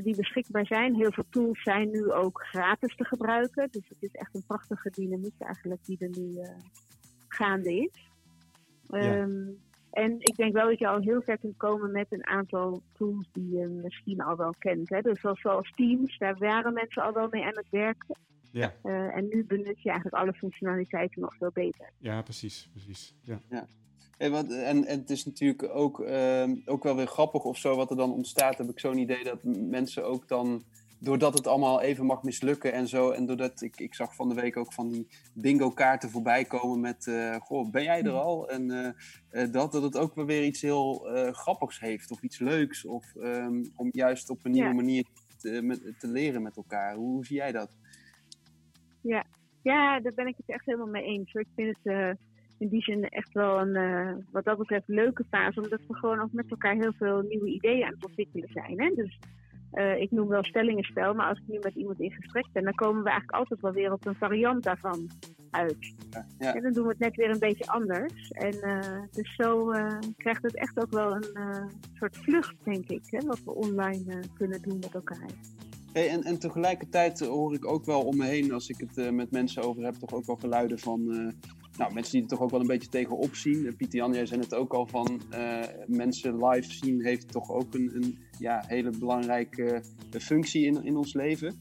Die 0.03 0.17
beschikbaar 0.17 0.67
zijn. 0.67 0.95
Heel 0.95 1.13
veel 1.13 1.25
tools 1.31 1.63
zijn 1.63 1.91
nu 1.91 2.13
ook 2.13 2.43
gratis 2.43 2.97
te 2.97 3.05
gebruiken. 3.05 3.69
Dus 3.71 3.89
het 3.89 4.03
is 4.03 4.13
echt 4.13 4.35
een 4.35 4.45
prachtige 4.47 4.91
dynamiek 4.91 5.35
eigenlijk 5.39 5.85
die 5.85 5.99
er 5.99 6.19
nu 6.19 6.41
gaande 7.29 7.75
is. 7.75 8.11
Ehm, 8.89 9.49
en 9.91 10.17
ik 10.19 10.37
denk 10.37 10.53
wel 10.53 10.69
dat 10.69 10.79
je 10.79 10.89
al 10.89 11.01
heel 11.01 11.23
ver 11.23 11.39
kunt 11.39 11.57
komen 11.57 11.93
met 11.93 12.07
een 12.09 12.27
aantal 12.27 12.83
tools 12.93 13.29
die 13.33 13.51
je 13.51 13.67
misschien 13.67 14.21
al 14.21 14.37
wel 14.37 14.55
kent. 14.59 14.89
Hè? 14.89 15.01
Dus 15.01 15.21
zoals, 15.21 15.73
Teams, 15.75 16.19
daar 16.19 16.39
waren 16.39 16.73
mensen 16.73 17.03
al 17.03 17.13
wel 17.13 17.29
mee 17.31 17.45
aan 17.45 17.57
het 17.57 17.71
werken. 17.71 18.17
Ja. 18.53 18.75
Uh, 18.85 19.17
en 19.17 19.29
nu 19.29 19.45
benut 19.45 19.83
je 19.83 19.91
eigenlijk 19.91 20.23
alle 20.23 20.33
functionaliteiten 20.33 21.21
nog 21.21 21.37
veel 21.37 21.51
beter. 21.53 21.91
Ja, 21.99 22.23
precies. 22.23 22.69
precies. 22.73 23.15
Ja. 23.23 23.41
ja. 23.49 23.67
En, 24.23 24.51
en, 24.65 24.85
en 24.85 24.99
het 24.99 25.11
is 25.11 25.25
natuurlijk 25.25 25.69
ook, 25.75 26.01
uh, 26.01 26.51
ook 26.65 26.83
wel 26.83 26.97
weer 26.97 27.07
grappig 27.07 27.45
of 27.45 27.59
zo 27.59 27.77
wat 27.77 27.91
er 27.91 27.97
dan 27.97 28.13
ontstaat. 28.13 28.59
Heb 28.59 28.69
ik 28.69 28.81
zo'n 28.81 28.99
idee 28.99 29.25
dat 29.25 29.39
mensen 29.45 30.05
ook 30.05 30.29
dan 30.29 30.65
doordat 30.99 31.35
het 31.35 31.47
allemaal 31.47 31.81
even 31.81 32.07
mag 32.07 32.23
mislukken 32.23 32.73
en 32.73 32.89
zo. 32.89 33.11
En 33.11 33.27
doordat 33.27 33.63
ik, 33.63 33.81
ik 33.81 33.95
zag 33.95 34.15
van 34.15 34.29
de 34.29 34.35
week 34.35 34.57
ook 34.57 34.73
van 34.73 34.89
die 34.89 35.09
bingo 35.33 35.71
kaarten 35.71 36.11
voorbij 36.11 36.45
komen 36.45 36.81
met... 36.81 37.07
Uh, 37.07 37.37
goh, 37.37 37.71
ben 37.71 37.83
jij 37.83 38.03
er 38.03 38.13
al? 38.13 38.51
En 38.51 38.71
uh, 38.71 39.53
dat, 39.53 39.73
dat 39.73 39.83
het 39.83 39.99
ook 39.99 40.15
wel 40.15 40.27
weer 40.27 40.45
iets 40.45 40.61
heel 40.61 41.07
grappigs 41.33 41.81
heeft 41.81 42.11
of 42.11 42.23
iets 42.23 42.39
leuks. 42.39 42.85
Of 42.85 43.15
um, 43.15 43.73
om 43.77 43.89
juist 43.93 44.31
op 44.31 44.39
een 44.43 44.53
nieuwe 44.53 44.75
manier 44.75 45.05
te, 45.39 45.63
met, 45.63 46.01
te 46.01 46.07
leren 46.07 46.43
met 46.43 46.57
elkaar. 46.57 46.95
Hoe, 46.95 47.11
hoe, 47.11 47.27
zie 47.27 47.37
jij 47.37 47.53
dat? 47.53 47.71
Ja. 49.01 49.25
ja, 49.63 50.01
daar 50.01 50.15
ben 50.15 50.27
ik 50.27 50.37
het 50.37 50.49
echt 50.49 50.67
helemaal 50.67 50.87
mee 50.87 51.05
eens. 51.05 51.33
Ik 51.33 51.49
vind 51.55 51.77
het 51.83 52.17
in 52.63 52.69
die 52.69 52.83
zin 52.83 53.09
echt 53.09 53.33
wel 53.33 53.61
een, 53.61 54.27
wat 54.31 54.45
dat 54.45 54.59
betreft, 54.59 54.89
leuke 54.89 55.25
fase. 55.31 55.61
Omdat 55.63 55.81
we 55.89 55.95
gewoon 55.95 56.21
ook 56.21 56.33
met 56.33 56.51
elkaar 56.51 56.75
heel 56.75 56.93
veel 56.93 57.21
nieuwe 57.21 57.49
ideeën 57.49 57.85
aan 57.85 57.95
het 57.95 58.07
ontwikkelen 58.07 58.49
zijn. 58.53 58.81
Hè? 58.81 58.93
Dus 58.95 59.19
uh, 59.73 60.01
ik 60.01 60.11
noem 60.11 60.29
wel 60.29 60.45
stellingenspel, 60.45 61.15
maar 61.15 61.29
als 61.29 61.39
ik 61.39 61.49
nu 61.49 61.59
met 61.63 61.75
iemand 61.75 62.01
in 62.01 62.13
gesprek 62.13 62.47
ben, 62.53 62.65
dan 62.65 62.75
komen 62.75 63.03
we 63.03 63.09
eigenlijk 63.09 63.39
altijd 63.39 63.61
wel 63.61 63.73
weer 63.73 63.93
op 63.93 64.07
een 64.07 64.15
variant 64.15 64.63
daarvan 64.63 65.11
uit. 65.51 65.95
Ja, 66.11 66.27
ja. 66.39 66.55
En 66.55 66.63
dan 66.63 66.73
doen 66.73 66.83
we 66.83 66.91
het 66.91 66.99
net 66.99 67.17
weer 67.17 67.31
een 67.31 67.39
beetje 67.39 67.67
anders. 67.67 68.31
En 68.31 68.55
uh, 68.55 69.03
dus 69.13 69.35
zo 69.35 69.73
uh, 69.73 69.99
krijgt 70.17 70.43
het 70.43 70.57
echt 70.57 70.81
ook 70.81 70.91
wel 70.91 71.15
een 71.15 71.71
soort 71.93 72.17
vlucht, 72.17 72.55
denk 72.63 72.89
ik, 72.89 73.03
hè, 73.07 73.27
wat 73.27 73.45
we 73.45 73.55
online 73.55 74.21
kunnen 74.35 74.63
doen 74.63 74.79
met 74.79 74.95
elkaar. 74.95 75.31
Hey, 75.93 76.09
en, 76.09 76.23
en 76.23 76.39
tegelijkertijd 76.39 77.21
hoor 77.21 77.55
ik 77.55 77.67
ook 77.67 77.85
wel 77.85 78.03
om 78.03 78.17
me 78.17 78.25
heen, 78.25 78.53
als 78.53 78.69
ik 78.69 78.77
het 78.87 79.13
met 79.13 79.31
mensen 79.31 79.63
over 79.63 79.85
heb, 79.85 79.95
toch 79.95 80.13
ook 80.13 80.27
wel 80.27 80.37
geluiden 80.37 80.79
van 80.79 81.33
nou, 81.83 81.95
mensen 81.95 82.13
die 82.13 82.23
er 82.23 82.29
toch 82.29 82.41
ook 82.41 82.51
wel 82.51 82.61
een 82.61 82.67
beetje 82.67 82.89
tegenop 82.89 83.35
zien. 83.35 83.77
Pieter 83.77 83.99
Jan, 83.99 84.13
jij 84.13 84.27
zei 84.27 84.41
het 84.41 84.55
ook 84.55 84.75
al 84.75 84.87
van 84.87 85.21
uh, 85.31 85.63
mensen 85.87 86.47
live 86.47 86.73
zien 86.73 87.05
heeft 87.05 87.33
toch 87.33 87.51
ook 87.51 87.75
een, 87.75 87.91
een 87.95 88.19
ja, 88.39 88.65
hele 88.67 88.91
belangrijke 88.99 89.83
uh, 90.15 90.21
functie 90.21 90.67
in, 90.67 90.85
in 90.85 90.97
ons 90.97 91.15
leven. 91.15 91.57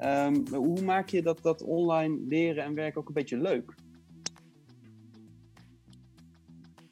Um, 0.00 0.46
hoe 0.46 0.82
maak 0.82 1.08
je 1.08 1.22
dat, 1.22 1.42
dat 1.42 1.62
online 1.62 2.18
leren 2.28 2.64
en 2.64 2.74
werken 2.74 3.00
ook 3.00 3.08
een 3.08 3.14
beetje 3.14 3.40
leuk? 3.40 3.74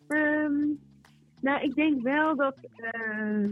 Um, 0.08 0.78
nou, 1.40 1.62
ik 1.62 1.74
denk 1.74 2.02
wel 2.02 2.36
dat 2.36 2.56
uh, 2.76 3.48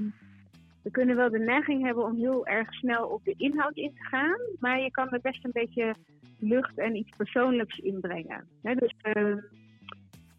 we 0.82 0.90
kunnen 0.90 1.16
wel 1.16 1.30
de 1.30 1.38
neiging 1.38 1.84
hebben 1.84 2.04
om 2.04 2.16
heel 2.16 2.46
erg 2.46 2.74
snel 2.74 3.06
op 3.06 3.24
de 3.24 3.34
inhoud 3.36 3.76
in 3.76 3.92
te 3.94 4.04
gaan. 4.04 4.38
Maar 4.58 4.80
je 4.80 4.90
kan 4.90 5.10
er 5.10 5.20
best 5.20 5.44
een 5.44 5.52
beetje 5.52 5.94
lucht 6.42 6.78
en 6.78 6.96
iets 6.96 7.16
persoonlijks 7.16 7.78
inbrengen. 7.78 8.48
dus 8.62 8.94
uh, 9.02 9.36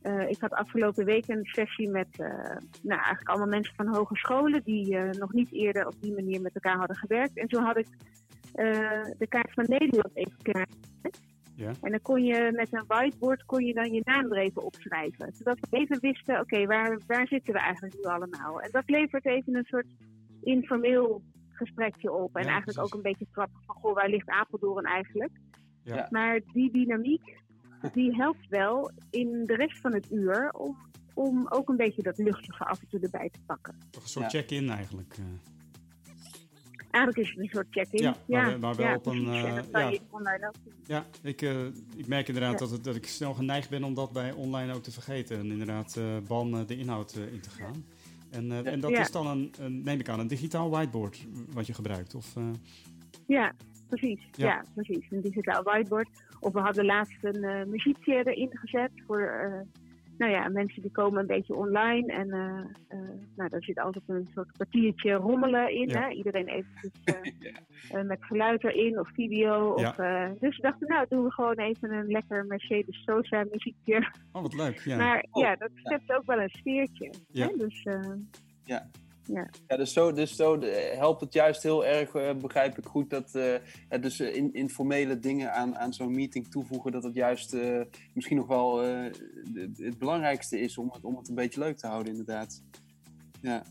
uh, 0.04 0.30
ik 0.30 0.38
had 0.40 0.52
afgelopen 0.52 1.06
week 1.06 1.28
een 1.28 1.46
sessie 1.46 1.90
met 1.90 2.08
uh, 2.20 2.28
nou, 2.82 3.00
eigenlijk 3.00 3.30
allemaal 3.30 3.48
mensen 3.48 3.76
van 3.76 3.96
hogescholen 3.96 4.64
die 4.64 4.98
nog 4.98 5.34
niet 5.34 5.52
eerder 5.52 5.88
op 5.88 5.96
die 6.02 6.14
manier 6.14 6.42
met 6.42 6.56
elkaar 6.56 6.78
hadden 6.78 6.98
gewerkt. 6.98 7.38
En 7.38 7.48
toen 7.48 7.64
had 7.64 7.78
ik 7.78 7.88
de 9.18 9.28
kaart 9.30 9.54
van 9.54 9.66
Nederland 9.68 10.16
even 10.16 10.38
klaar. 10.42 10.68
Ja. 11.56 11.72
En 11.82 11.92
dan 11.92 12.02
kon 12.02 12.24
je 12.24 12.52
met 12.56 12.74
een 12.74 12.84
whiteboard 12.88 13.46
kon 13.46 13.66
je 13.66 13.74
dan 13.74 13.94
je 13.94 14.02
naam 14.04 14.32
er 14.32 14.38
even 14.38 14.64
opschrijven. 14.64 15.34
Zodat 15.34 15.58
we 15.60 15.78
even 15.78 16.00
wisten, 16.00 16.40
oké, 16.40 16.66
waar, 16.66 17.00
waar 17.08 17.28
zitten 17.28 17.54
we 17.54 17.60
eigenlijk 17.60 17.96
nu 17.96 18.04
allemaal? 18.04 18.62
En 18.62 18.70
dat 18.72 18.84
levert 18.86 19.26
even 19.26 19.56
een 19.56 19.66
soort 19.66 19.88
informeel 20.42 21.22
gesprekje 21.50 22.12
op. 22.12 22.36
En 22.36 22.46
eigenlijk 22.46 22.80
ook 22.80 22.94
een 22.94 23.02
beetje 23.02 23.28
trappig 23.32 23.64
van, 23.66 23.76
goh, 23.76 23.94
waar 23.94 24.10
ligt 24.10 24.30
Apeldoorn 24.30 24.86
eigenlijk? 24.86 25.32
Ja. 25.84 26.08
Maar 26.10 26.40
die 26.54 26.72
dynamiek, 26.72 27.38
die 27.94 28.16
helpt 28.16 28.48
wel 28.50 28.92
in 29.10 29.44
de 29.46 29.56
rest 29.56 29.80
van 29.80 29.94
het 29.94 30.12
uur 30.12 30.52
om, 30.52 30.78
om 31.14 31.48
ook 31.50 31.70
een 31.70 31.78
beetje 31.78 32.02
dat 32.02 32.18
luchtige 32.18 32.66
af 32.66 32.82
en 32.82 32.88
toe 32.88 33.00
erbij 33.00 33.30
te 33.30 33.40
pakken. 33.46 33.76
Toch 33.90 34.04
een 34.04 34.10
soort 34.10 34.32
check-in 34.32 34.70
eigenlijk. 34.70 35.16
Eh. 35.18 35.26
Eigenlijk 36.92 37.28
is 37.28 37.30
het 37.30 37.40
een 37.44 37.50
soort 37.50 37.68
check-in. 37.70 38.04
Ja, 38.04 38.16
maar, 38.28 38.60
maar 38.60 38.76
wel 38.76 38.96
op 38.96 39.06
een. 39.06 39.26
Uh, 39.26 39.60
ja, 39.72 40.52
ja 40.84 41.06
ik, 41.22 41.42
uh, 41.42 41.66
ik 41.96 42.08
merk 42.08 42.28
inderdaad 42.28 42.60
dat, 42.60 42.72
het, 42.72 42.84
dat 42.84 42.96
ik 42.96 43.08
snel 43.08 43.34
geneigd 43.34 43.70
ben 43.70 43.84
om 43.84 43.94
dat 43.94 44.12
bij 44.12 44.32
online 44.32 44.74
ook 44.74 44.84
te 44.84 44.92
vergeten. 44.92 45.38
En 45.38 45.52
inderdaad, 45.52 45.96
uh, 45.98 46.18
ban 46.28 46.66
de 46.66 46.78
inhoud 46.78 47.14
in 47.32 47.40
te 47.40 47.50
gaan. 47.50 47.86
En, 48.30 48.66
en 48.66 48.80
dat 48.80 48.92
is 48.92 49.12
dan 49.12 49.28
een, 49.28 49.54
een, 49.60 49.84
neem 49.84 50.00
ik 50.00 50.10
aan, 50.10 50.20
een 50.20 50.28
digitaal 50.28 50.70
whiteboard 50.70 51.28
wat 51.54 51.68
je 51.68 51.74
gebruikt. 51.74 52.16
Of, 52.16 52.34
ja, 53.28 53.54
precies. 53.96 54.20
Ja. 54.32 54.64
precies. 54.74 55.06
Een 55.10 55.22
digitaal 55.22 55.64
whiteboard. 55.64 56.10
Of 56.40 56.54
we 56.54 56.60
hadden 56.60 56.86
laatst 56.86 57.24
een 57.24 57.44
uh, 57.44 57.64
muziekje 57.64 58.28
erin 58.28 58.50
gezet 58.58 58.92
voor 59.08 59.20
uh, 59.20 59.60
nou 60.18 60.32
ja, 60.32 60.50
mensen 60.50 60.82
die 60.82 60.92
komen 60.92 61.20
een 61.20 61.28
beetje 61.28 61.56
online. 61.56 62.14
En 62.14 62.28
uh, 62.28 63.00
nou, 63.36 63.50
daar 63.50 63.64
zit 63.64 63.80
altijd 63.80 64.04
een 64.08 64.30
soort 64.34 64.52
kwartiertje 64.52 65.14
rommelen 65.14 65.74
in. 65.74 65.90
Hè? 65.90 66.10
Iedereen 66.10 66.48
eventjes 66.48 66.92
met 68.12 68.18
geluid 68.20 68.64
erin 68.64 69.00
of 69.00 69.10
video. 69.14 69.72
Of, 69.72 69.96
dus 70.40 70.58
we 70.58 70.62
dachten, 70.62 70.88
nou 70.88 71.06
doen 71.10 71.24
we 71.24 71.32
gewoon 71.32 71.58
even 71.58 71.92
een 71.92 72.08
lekker 72.08 72.46
Mercedes 72.46 73.04
Sosa 73.04 73.46
muziekje. 73.52 74.12
Oh, 74.32 74.42
wat 74.42 74.54
leuk. 74.54 74.80
Ja. 74.80 74.98
Maar 74.98 75.26
ja, 75.32 75.52
oh, 75.52 75.60
dat 75.60 75.70
schept 75.74 76.12
ook 76.12 76.26
wel 76.26 76.40
een 76.40 76.50
sfeertje. 76.50 77.12
Hè? 77.32 77.48
Dus, 77.58 77.88
ja. 78.64 78.90
Ja. 79.26 79.50
ja, 79.68 79.78
dus 79.78 79.94
zo, 79.94 80.12
dus 80.12 80.36
zo 80.36 80.60
helpt 80.98 81.22
het 81.22 81.34
juist 81.34 81.64
heel 81.64 81.86
erg, 81.86 82.14
uh, 82.14 82.34
begrijp 82.36 82.78
ik 82.78 82.86
goed, 82.86 83.10
dat 83.10 83.36
uh, 83.36 84.02
dus 84.02 84.20
in, 84.20 84.54
informele 84.54 85.20
dingen 85.20 85.54
aan, 85.54 85.78
aan 85.78 85.94
zo'n 85.94 86.16
meeting 86.16 86.48
toevoegen, 86.48 86.92
dat 86.92 87.04
het 87.04 87.16
juist 87.16 87.54
uh, 87.54 87.82
misschien 88.14 88.38
nog 88.38 88.48
wel 88.48 88.78
het 89.78 89.98
belangrijkste 89.98 90.60
is 90.60 90.78
om 90.78 90.90
het, 90.94 91.04
om 91.04 91.18
het 91.18 91.30
een 91.30 91.36
beetje 91.36 91.60
leuk 91.60 91.78
te 91.78 91.88
houden, 91.88 92.12
inderdaad. 92.12 92.64
Ja. 93.42 93.64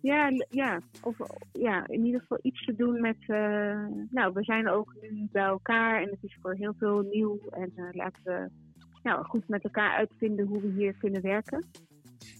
Ja, 0.00 0.30
ja, 0.50 0.80
of 1.02 1.16
ja, 1.52 1.86
in 1.86 2.04
ieder 2.04 2.20
geval 2.20 2.38
iets 2.42 2.64
te 2.64 2.74
doen 2.74 3.00
met. 3.00 3.26
nou, 4.10 4.32
we 4.32 4.42
zijn 4.44 4.68
ook 4.68 4.94
nu 5.10 5.28
bij 5.32 5.44
elkaar 5.44 6.02
en 6.02 6.08
het 6.08 6.22
is 6.22 6.38
voor 6.42 6.54
heel 6.54 6.74
veel 6.78 7.00
nieuw. 7.00 7.38
En 7.50 7.72
laten 7.92 8.22
we 8.24 8.48
nou, 9.02 9.24
goed 9.24 9.48
met 9.48 9.64
elkaar 9.64 9.96
uitvinden 9.96 10.46
hoe 10.46 10.60
we 10.60 10.68
hier 10.68 10.94
kunnen 10.98 11.22
werken. 11.22 11.70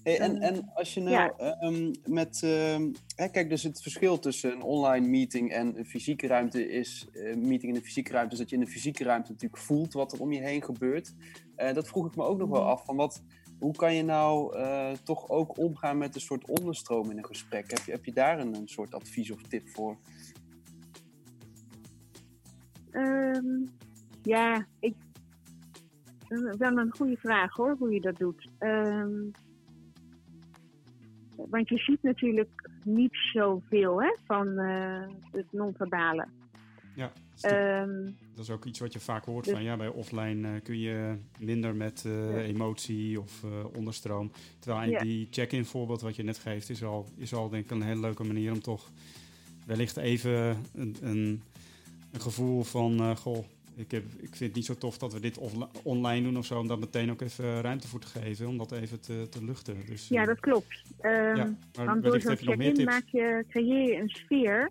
Hey, 0.05 0.19
en, 0.19 0.41
en 0.41 0.71
als 0.75 0.95
je 0.95 1.01
nou 1.01 1.33
ehm, 1.37 1.95
met. 2.05 2.43
Uh, 2.45 2.77
hè, 3.17 3.29
kijk, 3.29 3.49
dus 3.49 3.63
het 3.63 3.83
verschil 3.83 4.19
tussen 4.19 4.53
een 4.53 4.63
online 4.63 5.09
meeting 5.09 5.53
en 5.53 5.79
een 5.79 5.87
fysieke 5.87 6.27
ruimte 6.27 6.69
is. 6.69 7.09
Uh, 7.13 7.37
meeting 7.37 7.63
in 7.63 7.79
de 7.79 7.85
fysieke 7.85 8.13
ruimte 8.13 8.33
is 8.33 8.39
dat 8.39 8.51
je 8.51 8.57
in 8.57 8.65
de 8.65 8.71
fysieke 8.71 9.05
ruimte 9.05 9.33
natuurlijk 9.33 9.63
voelt 9.63 9.93
wat 9.93 10.13
er 10.13 10.21
om 10.21 10.33
je 10.33 10.41
heen 10.41 10.63
gebeurt. 10.63 11.15
Uh, 11.57 11.73
dat 11.73 11.89
vroeg 11.89 12.07
ik 12.07 12.17
me 12.17 12.25
ook 12.25 12.39
nog 12.39 12.49
wel 12.49 12.65
af. 12.65 12.85
Van 12.85 12.97
wat, 12.97 13.23
hoe 13.59 13.77
kan 13.77 13.95
je 13.95 14.03
nou 14.03 14.57
eh, 14.57 14.93
toch 14.93 15.29
ook 15.29 15.59
omgaan 15.59 15.99
met 15.99 16.15
een 16.15 16.21
soort 16.21 16.49
onderstroom 16.49 17.11
in 17.11 17.19
een 17.19 17.27
gesprek? 17.27 17.71
Heb 17.71 17.85
je, 17.85 17.93
heb 17.93 18.05
je 18.05 18.13
daar 18.13 18.39
een, 18.39 18.55
een 18.55 18.69
soort 18.69 18.95
advies 18.95 19.31
of 19.31 19.43
tip 19.43 19.69
voor? 19.69 19.97
Um, 22.93 23.69
ja, 24.23 24.67
ik. 24.81 24.95
Wel 26.59 26.79
een 26.79 26.95
goede 26.97 27.17
vraag 27.17 27.55
hoor, 27.55 27.77
hoe 27.79 27.93
je 27.93 28.01
dat 28.01 28.17
doet. 28.17 28.49
Um, 28.59 29.33
want 31.37 31.69
je 31.69 31.79
ziet 31.79 32.03
natuurlijk 32.03 32.69
niet 32.85 33.17
zoveel 33.33 34.03
hè, 34.03 34.17
van 34.25 34.49
uh, 34.49 35.03
het 35.33 35.47
non-verbale. 35.51 36.27
Ja, 36.95 37.13
dat 37.35 37.45
is, 37.45 37.59
ehm, 37.59 38.05
dat 38.35 38.45
is, 38.45 38.51
ook 38.51 38.65
iets 38.65 38.79
wat 38.79 38.93
je 38.93 39.01
vaak 39.01 39.25
hoort 39.25 39.45
van 39.45 39.55
dus- 39.55 39.65
ja, 39.65 39.77
bij 39.77 39.89
offline 39.89 40.49
uh, 40.49 40.61
kun 40.63 40.79
je 40.79 41.17
minder 41.39 41.75
met 41.75 42.05
uh, 42.07 42.47
emotie 42.47 43.21
of 43.21 43.45
onderstroom. 43.77 44.31
Terwijl 44.59 44.91
ja. 44.91 44.99
die 44.99 45.29
check-in 45.31 45.65
voorbeeld 45.65 46.01
wat 46.01 46.17
je 46.17 46.23
net 46.23 46.39
geeft 46.39 46.71
is 46.71 46.85
al, 46.85 47.07
is 47.17 47.35
al 47.35 47.49
denk 47.49 47.65
ik 47.65 47.71
een 47.71 47.83
hele 47.83 48.01
leuke 48.01 48.25
manier 48.25 48.53
om 48.53 48.61
toch 48.61 48.91
wellicht 49.67 49.97
even 49.97 50.57
een, 50.75 50.97
een, 51.03 51.43
een 52.13 52.21
gevoel 52.21 52.63
van 52.63 53.17
goh, 53.17 53.45
ik, 53.77 53.91
heb, 53.91 54.05
ik 54.05 54.37
vind 54.37 54.39
het 54.39 54.55
niet 54.55 54.65
zo 54.65 54.75
tof 54.75 54.99
dat 54.99 55.13
we 55.13 55.21
dit 55.21 55.39
online 55.83 56.23
doen 56.23 56.37
of 56.37 56.47
zo, 56.47 56.59
om 56.59 56.69
dat 56.69 56.79
meteen 56.79 57.11
ook 57.11 57.21
even 57.21 57.61
ruimte 57.61 57.89
voor 57.89 58.01
te 58.01 58.07
geven, 58.07 58.49
om 58.49 58.59
dat 58.59 58.73
even 58.73 59.01
te, 59.01 59.29
te 59.31 59.45
luchten. 59.45 59.87
Dus, 59.87 60.09
ja, 60.09 60.21
eh, 60.21 60.27
dat 60.27 60.41
klopt. 60.41 60.83
Um, 61.03 61.37
ja, 61.37 61.55
want 61.73 62.03
door 62.03 62.21
zo'n 62.21 62.37
check-in 62.37 62.85
maak 62.85 63.07
je, 63.07 63.45
creëer 63.49 63.93
je 63.93 64.01
een 64.01 64.09
sfeer 64.09 64.71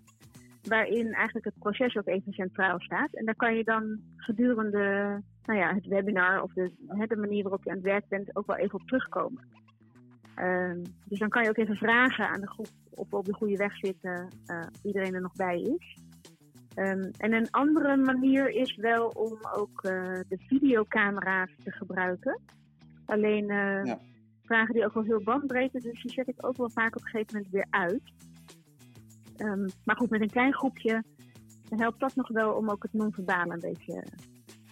waarin 0.62 1.12
eigenlijk 1.12 1.44
het 1.44 1.58
proces 1.58 1.96
ook 1.96 2.06
even 2.06 2.32
centraal 2.32 2.80
staat. 2.80 3.14
En 3.14 3.24
daar 3.24 3.36
kan 3.36 3.56
je 3.56 3.64
dan 3.64 4.00
gedurende 4.16 5.20
nou 5.44 5.58
ja, 5.58 5.74
het 5.74 5.86
webinar 5.86 6.42
of 6.42 6.52
de, 6.52 6.70
de 7.06 7.16
manier 7.16 7.42
waarop 7.42 7.64
je 7.64 7.70
aan 7.70 7.76
het 7.76 7.84
werk 7.84 8.08
bent 8.08 8.36
ook 8.36 8.46
wel 8.46 8.56
even 8.56 8.80
op 8.80 8.86
terugkomen. 8.86 9.42
Ehm, 10.34 10.84
dus 11.04 11.18
dan 11.18 11.28
kan 11.28 11.42
je 11.42 11.48
ook 11.48 11.56
even 11.56 11.76
vragen 11.76 12.28
aan 12.28 12.40
de 12.40 12.48
groep 12.48 12.68
of 12.90 13.10
we 13.10 13.16
op 13.16 13.24
de 13.24 13.34
goede 13.34 13.56
weg 13.56 13.76
zitten, 13.76 14.28
uh, 14.46 14.66
iedereen 14.82 15.14
er 15.14 15.20
nog 15.20 15.32
bij 15.32 15.60
is. 15.60 15.98
Ehm, 16.74 17.10
en 17.18 17.32
een 17.32 17.50
andere 17.50 17.96
manier 17.96 18.50
is 18.50 18.76
wel 18.76 19.08
om 19.08 19.38
ook 19.54 19.84
uh, 19.86 20.20
de 20.28 20.38
videocamera's 20.38 21.50
te 21.64 21.70
gebruiken. 21.70 22.40
Alleen 23.04 23.50
uh, 23.50 23.84
ja. 23.84 23.98
vragen 24.42 24.74
die 24.74 24.84
ook 24.84 24.94
wel 24.94 25.02
heel 25.02 25.22
bandbreedte, 25.22 25.80
dus 25.80 26.02
die 26.02 26.10
zet 26.10 26.28
ik 26.28 26.46
ook 26.46 26.56
wel 26.56 26.70
vaak 26.70 26.96
op 26.96 27.02
een 27.02 27.08
gegeven 27.08 27.34
moment 27.34 27.52
weer 27.52 27.66
uit. 27.70 28.02
Um, 29.38 29.66
maar 29.84 29.96
goed, 29.96 30.10
met 30.10 30.20
een 30.20 30.30
klein 30.30 30.54
groepje 30.54 31.04
helpt 31.68 32.00
dat 32.00 32.16
nog 32.16 32.28
wel 32.28 32.52
om 32.52 32.70
ook 32.70 32.82
het 32.82 32.92
non-verbale 32.92 33.52
een 33.52 33.60
beetje 33.60 34.04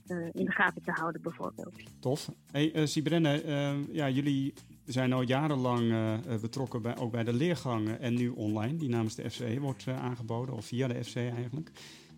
uh, 0.07 0.29
in 0.33 0.45
de 0.45 0.53
gaten 0.53 0.83
te 0.83 0.91
houden, 0.91 1.23
bijvoorbeeld. 1.23 2.01
Tof. 2.01 2.31
Hey, 2.51 2.77
uh, 2.77 2.87
Sibrenne, 2.87 3.45
uh, 3.45 3.95
ja, 3.95 4.09
jullie 4.09 4.55
zijn 4.85 5.13
al 5.13 5.23
jarenlang 5.23 5.93
betrokken 6.41 6.83
bij, 6.83 6.97
ook 6.97 7.13
bij 7.13 7.25
de 7.25 7.33
leergangen 7.33 8.01
en 8.01 8.15
nu 8.15 8.29
online, 8.29 8.77
die 8.77 8.89
namens 8.89 9.15
de 9.15 9.31
FCE 9.31 9.61
wordt 9.61 9.89
aangeboden, 9.89 10.55
of 10.55 10.67
via 10.67 10.89
de 10.89 11.05
FCE 11.05 11.29
eigenlijk. 11.29 11.71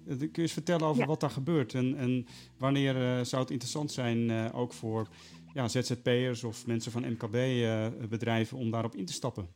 kun 0.05 0.29
je 0.33 0.41
eens 0.41 0.53
vertellen 0.53 0.87
over 0.87 1.01
ja. 1.01 1.09
wat 1.09 1.21
daar 1.21 1.31
gebeurt 1.31 1.75
en, 1.75 1.97
en 1.97 2.27
wanneer 2.59 3.25
zou 3.27 3.43
het 3.43 3.51
interessant 3.51 3.93
zijn, 3.93 4.53
ook 4.53 4.73
voor 4.73 5.09
ja, 5.55 5.69
ZZP'ers 5.69 6.45
of 6.45 6.67
mensen 6.67 6.93
van 6.93 7.11
MKB-bedrijven, 7.11 8.59
om 8.59 8.71
daarop 8.71 8.95
in 8.95 9.07
te 9.07 9.13
stappen? 9.13 9.49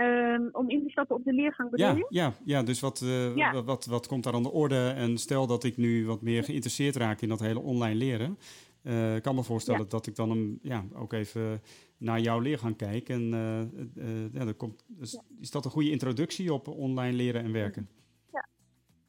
Um, 0.00 0.48
om 0.52 0.70
in 0.70 0.82
te 0.82 0.90
stappen 0.90 1.16
op 1.16 1.24
de 1.24 1.32
leergang 1.32 1.70
bedoel 1.70 1.86
ja, 1.86 1.94
je? 1.94 2.06
Ja, 2.08 2.32
ja 2.44 2.62
dus 2.62 2.80
wat, 2.80 3.00
uh, 3.00 3.36
ja. 3.36 3.62
wat, 3.62 3.84
wat, 3.84 4.06
komt 4.06 4.24
daar 4.24 4.34
aan 4.34 4.42
de 4.42 4.52
orde? 4.52 4.88
En 4.88 5.18
stel 5.18 5.46
dat 5.46 5.64
ik 5.64 5.76
nu 5.76 6.06
wat 6.06 6.22
meer 6.22 6.44
geïnteresseerd 6.44 6.96
raak 6.96 7.20
in 7.20 7.28
dat 7.28 7.40
hele 7.40 7.60
online 7.60 7.94
leren. 7.94 8.38
Uh, 8.86 9.16
ik 9.16 9.22
kan 9.22 9.34
me 9.34 9.42
voorstellen 9.42 9.80
ja. 9.80 9.86
dat 9.88 10.06
ik 10.06 10.16
dan 10.16 10.30
een, 10.30 10.58
ja, 10.62 10.84
ook 10.94 11.12
even 11.12 11.60
naar 11.96 12.20
jouw 12.20 12.38
leergang 12.38 12.76
kijk. 12.76 13.08
En 13.08 13.22
uh, 13.22 14.32
ja, 14.32 14.44
dan 14.44 14.56
komt, 14.56 14.84
dus 14.88 15.20
is 15.40 15.50
dat 15.50 15.64
een 15.64 15.70
goede 15.70 15.90
introductie 15.90 16.52
op 16.52 16.68
online 16.68 17.16
leren 17.16 17.42
en 17.42 17.52
werken? 17.52 17.88
Ja, 18.32 18.48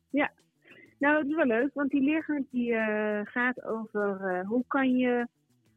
ja. 0.10 0.32
nou 1.00 1.18
het 1.18 1.28
is 1.28 1.36
wel 1.36 1.46
leuk, 1.46 1.74
want 1.74 1.92
die 1.92 2.02
leergang 2.02 2.46
die 2.52 2.74
gaat 3.24 3.64
over 3.64 4.46
hoe 4.46 4.64
kan 4.68 4.98
je 4.98 5.28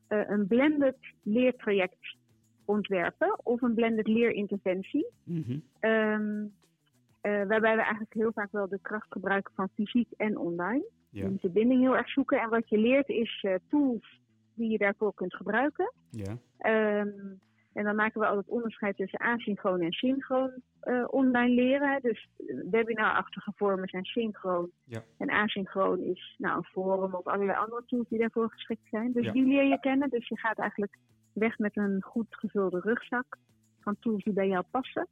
een 0.09 0.47
blended 0.47 0.97
leertraject 1.23 2.16
ontwerpen 2.64 3.40
of 3.42 3.62
een 3.62 3.75
blended 3.75 4.07
leerinterventie. 4.07 5.07
Mm 5.25 5.45
-hmm. 5.47 5.90
um, 5.90 6.52
uh, 7.23 7.47
waarbij 7.47 7.76
we 7.76 7.83
eigenlijk 7.83 8.14
heel 8.14 8.33
vaak 8.33 8.52
wel 8.52 8.69
de 8.69 8.78
kracht 8.83 9.07
gebruiken 9.11 9.54
van 9.54 9.69
fysiek 9.75 10.09
en 10.16 10.38
online. 10.38 10.85
Ja. 11.10 11.28
Die 11.28 11.38
verbinding 11.38 11.80
heel 11.80 11.96
erg 11.96 12.08
zoeken. 12.08 12.40
En 12.40 12.48
wat 12.48 12.68
je 12.68 12.78
leert 12.78 13.08
is 13.08 13.42
uh, 13.42 13.54
tools 13.68 14.20
die 14.54 14.70
je 14.70 14.78
daarvoor 14.78 15.14
kunt 15.14 15.34
gebruiken. 15.34 15.92
Ja. 16.10 16.36
Um, 17.00 17.40
en 17.72 17.84
dan 17.84 17.94
maken 17.94 18.20
we 18.20 18.26
altijd 18.26 18.48
onderscheid 18.48 18.96
tussen 18.96 19.18
asynchroon 19.18 19.80
en 19.80 19.92
synchroon 19.92 20.52
uh, 20.84 21.04
online 21.10 21.54
leren. 21.54 22.00
Dus 22.02 22.28
webinarachtige 22.70 23.52
vormen 23.56 23.88
zijn 23.88 24.04
synchroon. 24.04 24.70
Ja. 24.84 25.02
En 25.18 25.30
asynchroon 25.30 26.00
is 26.00 26.34
nou, 26.38 26.56
een 26.56 26.64
forum 26.64 27.14
of 27.14 27.26
allerlei 27.26 27.58
andere 27.58 27.82
tools 27.86 28.08
die 28.08 28.18
daarvoor 28.18 28.50
geschikt 28.50 28.88
zijn. 28.90 29.12
Dus 29.12 29.24
ja. 29.24 29.32
die 29.32 29.44
leer 29.44 29.64
je 29.64 29.80
kennen. 29.80 30.08
Dus 30.08 30.28
je 30.28 30.38
gaat 30.38 30.58
eigenlijk 30.58 30.96
weg 31.32 31.58
met 31.58 31.76
een 31.76 32.02
goed 32.02 32.26
gevulde 32.30 32.80
rugzak 32.80 33.36
van 33.80 33.96
tools 34.00 34.24
die 34.24 34.32
bij 34.32 34.48
jou 34.48 34.64
passen. 34.70 35.08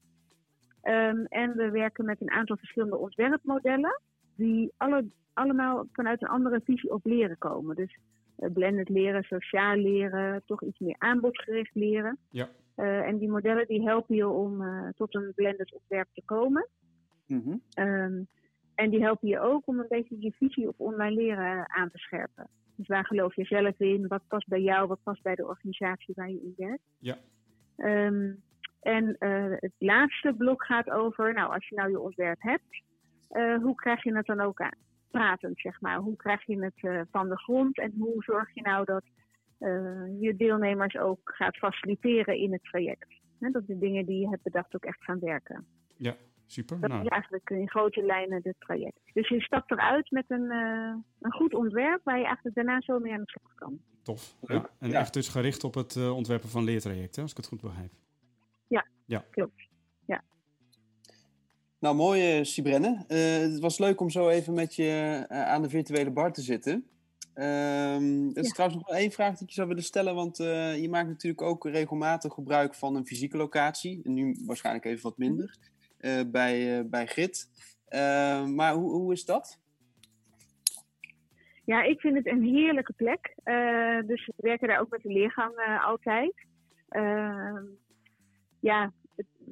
Um, 0.83 1.25
en 1.25 1.57
we 1.57 1.71
werken 1.71 2.05
met 2.05 2.21
een 2.21 2.31
aantal 2.31 2.57
verschillende 2.57 2.97
ontwerpmodellen, 2.97 4.01
die 4.39 4.73
alle, 4.77 5.05
allemaal 5.33 5.87
vanuit 5.93 6.23
een 6.23 6.29
andere 6.29 6.61
visie 6.65 6.93
op 6.93 7.05
leren 7.05 7.39
komen. 7.39 7.77
Dus 7.77 7.99
uh, 8.39 8.53
blended 8.53 8.89
leren, 8.89 9.23
sociaal 9.23 9.77
leren, 9.77 10.43
toch 10.47 10.63
iets 10.63 10.79
meer 10.79 10.97
aanbodgericht 10.99 11.75
leren. 11.75 12.19
Ja. 12.31 12.49
Uh, 12.77 13.07
en 13.07 13.19
die 13.19 13.31
modellen 13.31 13.67
die 13.67 13.83
helpen 13.83 14.17
je 14.17 14.29
om 14.29 14.63
uh, 14.63 14.89
tot 14.97 15.15
een 15.15 15.33
blended 15.35 15.73
ontwerp 15.73 16.09
te 16.13 16.23
komen. 16.25 16.69
Mm 17.27 17.43
-hmm. 17.45 17.85
um, 17.87 18.29
en 18.75 18.91
die 18.91 19.03
helpen 19.03 19.29
je 19.29 19.41
ook 19.41 19.67
om 19.67 19.79
een 19.79 19.89
beetje 19.89 20.17
je 20.21 20.33
visie 20.33 20.69
op 20.69 20.81
online 20.81 21.15
leren 21.15 21.71
aan 21.71 21.91
te 21.91 21.99
scherpen. 21.99 22.49
Dus 22.77 22.87
waar 22.87 23.07
geloof 23.07 23.35
je 23.35 23.45
zelf 23.45 23.81
in? 23.81 24.07
Wat 24.07 24.23
past 24.29 24.49
bij 24.49 24.61
jou? 24.61 24.87
Wat 24.87 25.03
past 25.03 25.23
bij 25.23 25.35
de 25.35 25.47
organisatie 25.47 26.15
waar 26.15 26.31
je 26.31 26.43
in 26.43 26.55
werkt? 26.57 26.83
Ja. 26.99 27.19
Um, 27.77 28.43
en 28.81 29.17
uh, 29.21 29.55
het 29.57 29.73
laatste 29.79 30.35
blok 30.37 30.65
gaat 30.65 30.91
over, 30.91 31.33
nou, 31.33 31.53
als 31.53 31.69
je 31.69 31.75
nou 31.75 31.91
je 31.91 32.01
ontwerp 32.01 32.43
hebt, 32.43 32.83
uh, 33.31 33.63
hoe 33.63 33.75
krijg 33.75 34.03
je 34.03 34.17
het 34.17 34.27
dan 34.27 34.41
ook 34.41 34.61
aan? 34.61 34.77
Pratend, 35.11 35.61
zeg 35.61 35.81
maar. 35.81 35.97
Hoe 35.97 36.17
krijg 36.17 36.47
je 36.47 36.63
het 36.65 36.83
uh, 36.83 37.01
van 37.11 37.29
de 37.29 37.39
grond 37.39 37.79
en 37.79 37.95
hoe 37.99 38.23
zorg 38.23 38.55
je 38.55 38.63
nou 38.63 38.85
dat 38.85 39.05
je 40.21 40.35
deelnemers 40.37 40.97
ook 40.97 41.21
gaat 41.25 41.57
faciliteren 41.57 42.37
in 42.37 42.53
het 42.53 42.65
traject? 42.65 43.21
He, 43.39 43.51
dat 43.51 43.67
de 43.67 43.79
dingen 43.79 44.07
die 44.07 44.21
je 44.21 44.29
hebt 44.29 44.43
bedacht 44.43 44.75
ook 44.75 44.85
echt 44.85 45.05
gaan 45.05 45.19
werken. 45.19 45.67
Ja, 45.97 46.15
super. 46.47 46.81
Dat 46.81 46.91
nou. 46.91 47.03
is 47.03 47.09
eigenlijk 47.09 47.51
in 47.51 47.69
grote 47.69 48.03
lijnen 48.03 48.41
het 48.43 48.55
traject. 48.59 49.01
Dus 49.13 49.29
je 49.29 49.41
stapt 49.41 49.71
eruit 49.71 50.11
met 50.11 50.25
een, 50.29 50.53
uh, 50.53 50.95
een 51.21 51.33
goed 51.33 51.55
ontwerp 51.55 52.01
waar 52.05 52.19
je 52.19 52.25
eigenlijk 52.25 52.57
daarna 52.57 52.81
zo 52.81 52.99
mee 52.99 53.13
aan 53.13 53.23
de 53.25 53.31
slag 53.31 53.55
kan. 53.55 53.81
Tof. 54.03 54.37
Ja. 54.41 54.71
En 54.79 54.91
ja. 54.91 54.99
echt 54.99 55.15
dus 55.15 55.29
gericht 55.29 55.65
op 55.65 55.75
het 55.75 55.95
uh, 55.95 56.17
ontwerpen 56.17 56.49
van 56.49 56.65
leertrajecten, 56.65 57.23
als 57.23 57.31
ik 57.31 57.37
het 57.37 57.47
goed 57.47 57.61
begrijp. 57.61 57.93
Ja, 58.67 58.87
ja. 59.05 59.25
klopt. 59.31 59.69
Ja. 60.07 60.23
Nou, 61.81 61.97
mooi, 61.97 62.39
uh, 62.39 62.45
Sibrenne. 62.45 63.05
het 63.09 63.59
was 63.59 63.79
leuk 63.79 64.01
om 64.01 64.11
zo 64.11 64.29
even 64.29 64.55
met 64.55 64.75
je 64.75 65.25
aan 65.29 65.63
de 65.63 65.69
virtuele 65.69 66.11
bar 66.11 66.33
te 66.33 66.43
zitten. 66.43 66.73
Um, 67.39 68.29
er 68.29 68.43
is 68.43 68.47
ja. 68.47 68.53
trouwens 68.53 68.83
nog 68.83 68.97
één 68.97 69.11
vraag 69.11 69.33
die 69.33 69.43
ik 69.43 69.49
je 69.49 69.55
zou 69.55 69.69
willen 69.69 69.83
stellen, 69.83 70.15
want 70.15 70.39
uh, 70.39 70.81
je 70.81 70.89
maakt 70.89 71.09
natuurlijk 71.09 71.43
ook 71.43 71.65
regelmatig 71.65 72.33
gebruik 72.33 72.75
van 72.75 72.97
een 72.97 73.07
fysieke 73.07 73.37
locatie. 73.37 74.01
En 74.05 74.15
nu 74.15 74.37
waarschijnlijk 74.47 74.85
even 74.85 75.03
wat 75.03 75.19
minder, 75.19 75.57
uh, 76.01 76.21
bij, 76.27 76.79
uh, 76.79 76.85
bij 76.85 77.07
Grit. 77.07 77.51
maar 78.55 78.75
hoe, 78.75 78.91
hoe 78.91 79.13
is 79.13 79.25
dat? 79.25 79.61
Ja, 81.65 81.83
ik 81.83 82.01
vind 82.01 82.17
het 82.17 82.27
een 82.27 82.43
heerlijke 82.43 82.93
plek. 82.93 83.35
dus 84.07 84.27
we 84.27 84.33
werken 84.37 84.69
daar 84.69 84.81
ook 84.81 84.91
met 84.91 85.03
de 85.03 85.13
leergang 85.13 85.81
altijd. 85.85 86.47
Ehm, 86.89 87.65
ja, 88.61 88.93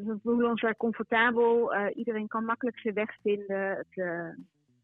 we 0.04 0.18
voelen 0.22 0.50
ons 0.50 0.60
daar 0.60 0.76
comfortabel. 0.76 1.74
iedereen 1.94 2.28
kan 2.28 2.44
makkelijk 2.44 2.78
zijn 2.78 2.94
weg 2.94 3.16
vinden. 3.22 3.68
Het, 3.76 4.04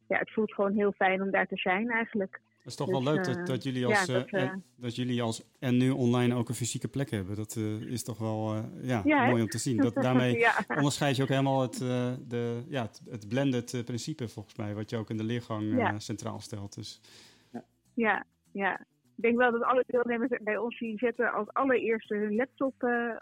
ja, 0.08 0.18
het 0.18 0.32
voelt 0.32 0.54
gewoon 0.54 0.74
heel 0.74 0.92
fijn 0.92 1.22
om 1.22 1.30
daar 1.30 1.46
te 1.46 1.56
zijn 1.56 1.90
eigenlijk. 1.90 2.40
Het 2.56 2.70
is 2.70 2.76
toch 2.76 2.88
dus, 2.88 3.02
wel 3.02 3.14
leuk 3.14 3.24
dat, 3.24 3.46
dat, 3.46 3.62
jullie 3.62 3.86
als, 3.86 4.04
ja, 4.04 4.12
dat, 4.12 4.28
en, 4.28 4.64
dat, 4.76 4.96
jullie 4.96 5.22
als 5.22 5.42
en 5.58 5.76
nu 5.76 5.90
online 5.90 6.34
ook 6.34 6.48
een 6.48 6.54
fysieke 6.54 6.88
plek 6.88 7.10
hebben. 7.10 7.36
Dat 7.36 7.56
is 7.86 8.02
toch 8.02 8.18
wel 8.18 8.54
ja, 8.82 9.02
ja, 9.04 9.26
mooi 9.26 9.42
om 9.42 9.48
te 9.48 9.58
zien. 9.58 9.76
Dat, 9.76 9.94
daarmee 10.02 10.46
onderscheid 10.68 11.16
je 11.16 11.22
ook 11.22 11.28
helemaal 11.28 11.60
het, 11.60 11.78
de, 12.28 12.62
ja, 12.68 12.82
het, 12.82 13.02
het 13.10 13.28
blended 13.28 13.82
principe 13.84 14.28
volgens 14.28 14.56
mij, 14.56 14.74
wat 14.74 14.90
je 14.90 14.96
ook 14.96 15.10
in 15.10 15.16
de 15.16 15.24
leergang 15.24 15.94
centraal 16.02 16.40
stelt. 16.40 16.74
Dus. 16.74 17.00
Ja, 17.94 18.24
ja. 18.52 18.80
Ik 19.16 19.22
denk 19.22 19.36
wel 19.36 19.52
dat 19.52 19.62
alle 19.62 19.84
deelnemers 19.86 20.38
bij 20.42 20.56
ons 20.56 20.78
die 20.78 20.98
zetten 20.98 21.32
als 21.32 21.52
allereerste 21.52 22.14
hun 22.14 22.34
laptop 22.34 22.74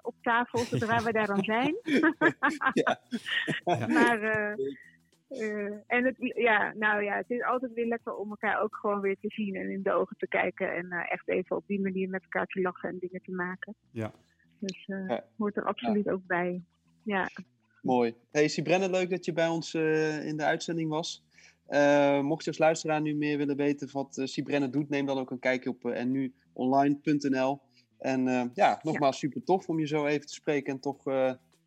op 0.03 0.14
tafel, 0.22 0.59
zodra 0.59 1.03
we 1.03 1.12
daar 1.12 1.26
dan 1.26 1.44
zijn. 1.44 1.76
maar 3.96 4.57
uh, 5.31 5.72
en 5.87 6.05
het, 6.05 6.16
ja, 6.18 6.72
nou 6.76 7.03
ja, 7.03 7.16
het 7.16 7.31
is 7.31 7.42
altijd 7.42 7.72
weer 7.72 7.87
lekker 7.87 8.14
om 8.14 8.31
elkaar 8.31 8.62
ook 8.62 8.76
gewoon 8.76 9.00
weer 9.00 9.16
te 9.20 9.29
zien 9.29 9.55
en 9.55 9.70
in 9.70 9.83
de 9.83 9.92
ogen 9.92 10.16
te 10.16 10.29
kijken. 10.29 10.74
En 10.74 10.87
uh, 10.87 11.12
echt 11.12 11.29
even 11.29 11.57
op 11.57 11.66
die 11.66 11.81
manier 11.81 12.09
met 12.09 12.22
elkaar 12.22 12.46
te 12.46 12.61
lachen 12.61 12.88
en 12.88 12.98
dingen 12.98 13.22
te 13.22 13.33
maken. 13.33 13.74
Ja. 13.90 14.12
Dus 14.59 14.87
uh, 14.87 15.09
ja. 15.09 15.24
hoort 15.37 15.57
er 15.57 15.64
absoluut 15.64 16.05
ja. 16.05 16.12
ook 16.12 16.26
bij. 16.26 16.62
Ja. 17.03 17.29
Mooi. 17.83 18.14
Hey 18.31 18.48
Sibrenne, 18.48 18.90
leuk 18.90 19.11
dat 19.11 19.24
je 19.24 19.33
bij 19.33 19.48
ons 19.48 19.74
in 19.74 20.37
de 20.37 20.44
uitzending 20.44 20.90
was. 20.90 21.24
Mocht 22.22 22.44
je 22.44 22.50
als 22.50 22.59
luisteraar 22.59 23.00
nu 23.00 23.14
meer 23.14 23.38
willen 23.38 23.56
weten 23.56 23.88
wat 23.92 24.20
Sibrenne 24.24 24.70
doet, 24.70 24.88
neem 24.88 25.06
dan 25.06 25.18
ook 25.18 25.30
een 25.30 25.38
kijkje 25.38 25.70
op 25.70 25.83
nuonline.nl. 25.83 27.61
En 27.98 28.50
ja, 28.54 28.80
nogmaals 28.83 29.18
super 29.18 29.44
tof 29.44 29.68
om 29.68 29.78
je 29.78 29.87
zo 29.87 30.06
even 30.06 30.26
te 30.26 30.35
spreken 30.35 30.72
en 30.72 30.80
toch 30.80 31.04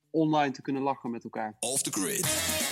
online 0.09 0.51
te 0.51 0.61
kunnen 0.61 0.81
lachen 0.81 1.11
met 1.11 1.23
elkaar. 1.23 1.55
Off 1.59 1.81
the 1.81 1.91
grid. 1.91 2.62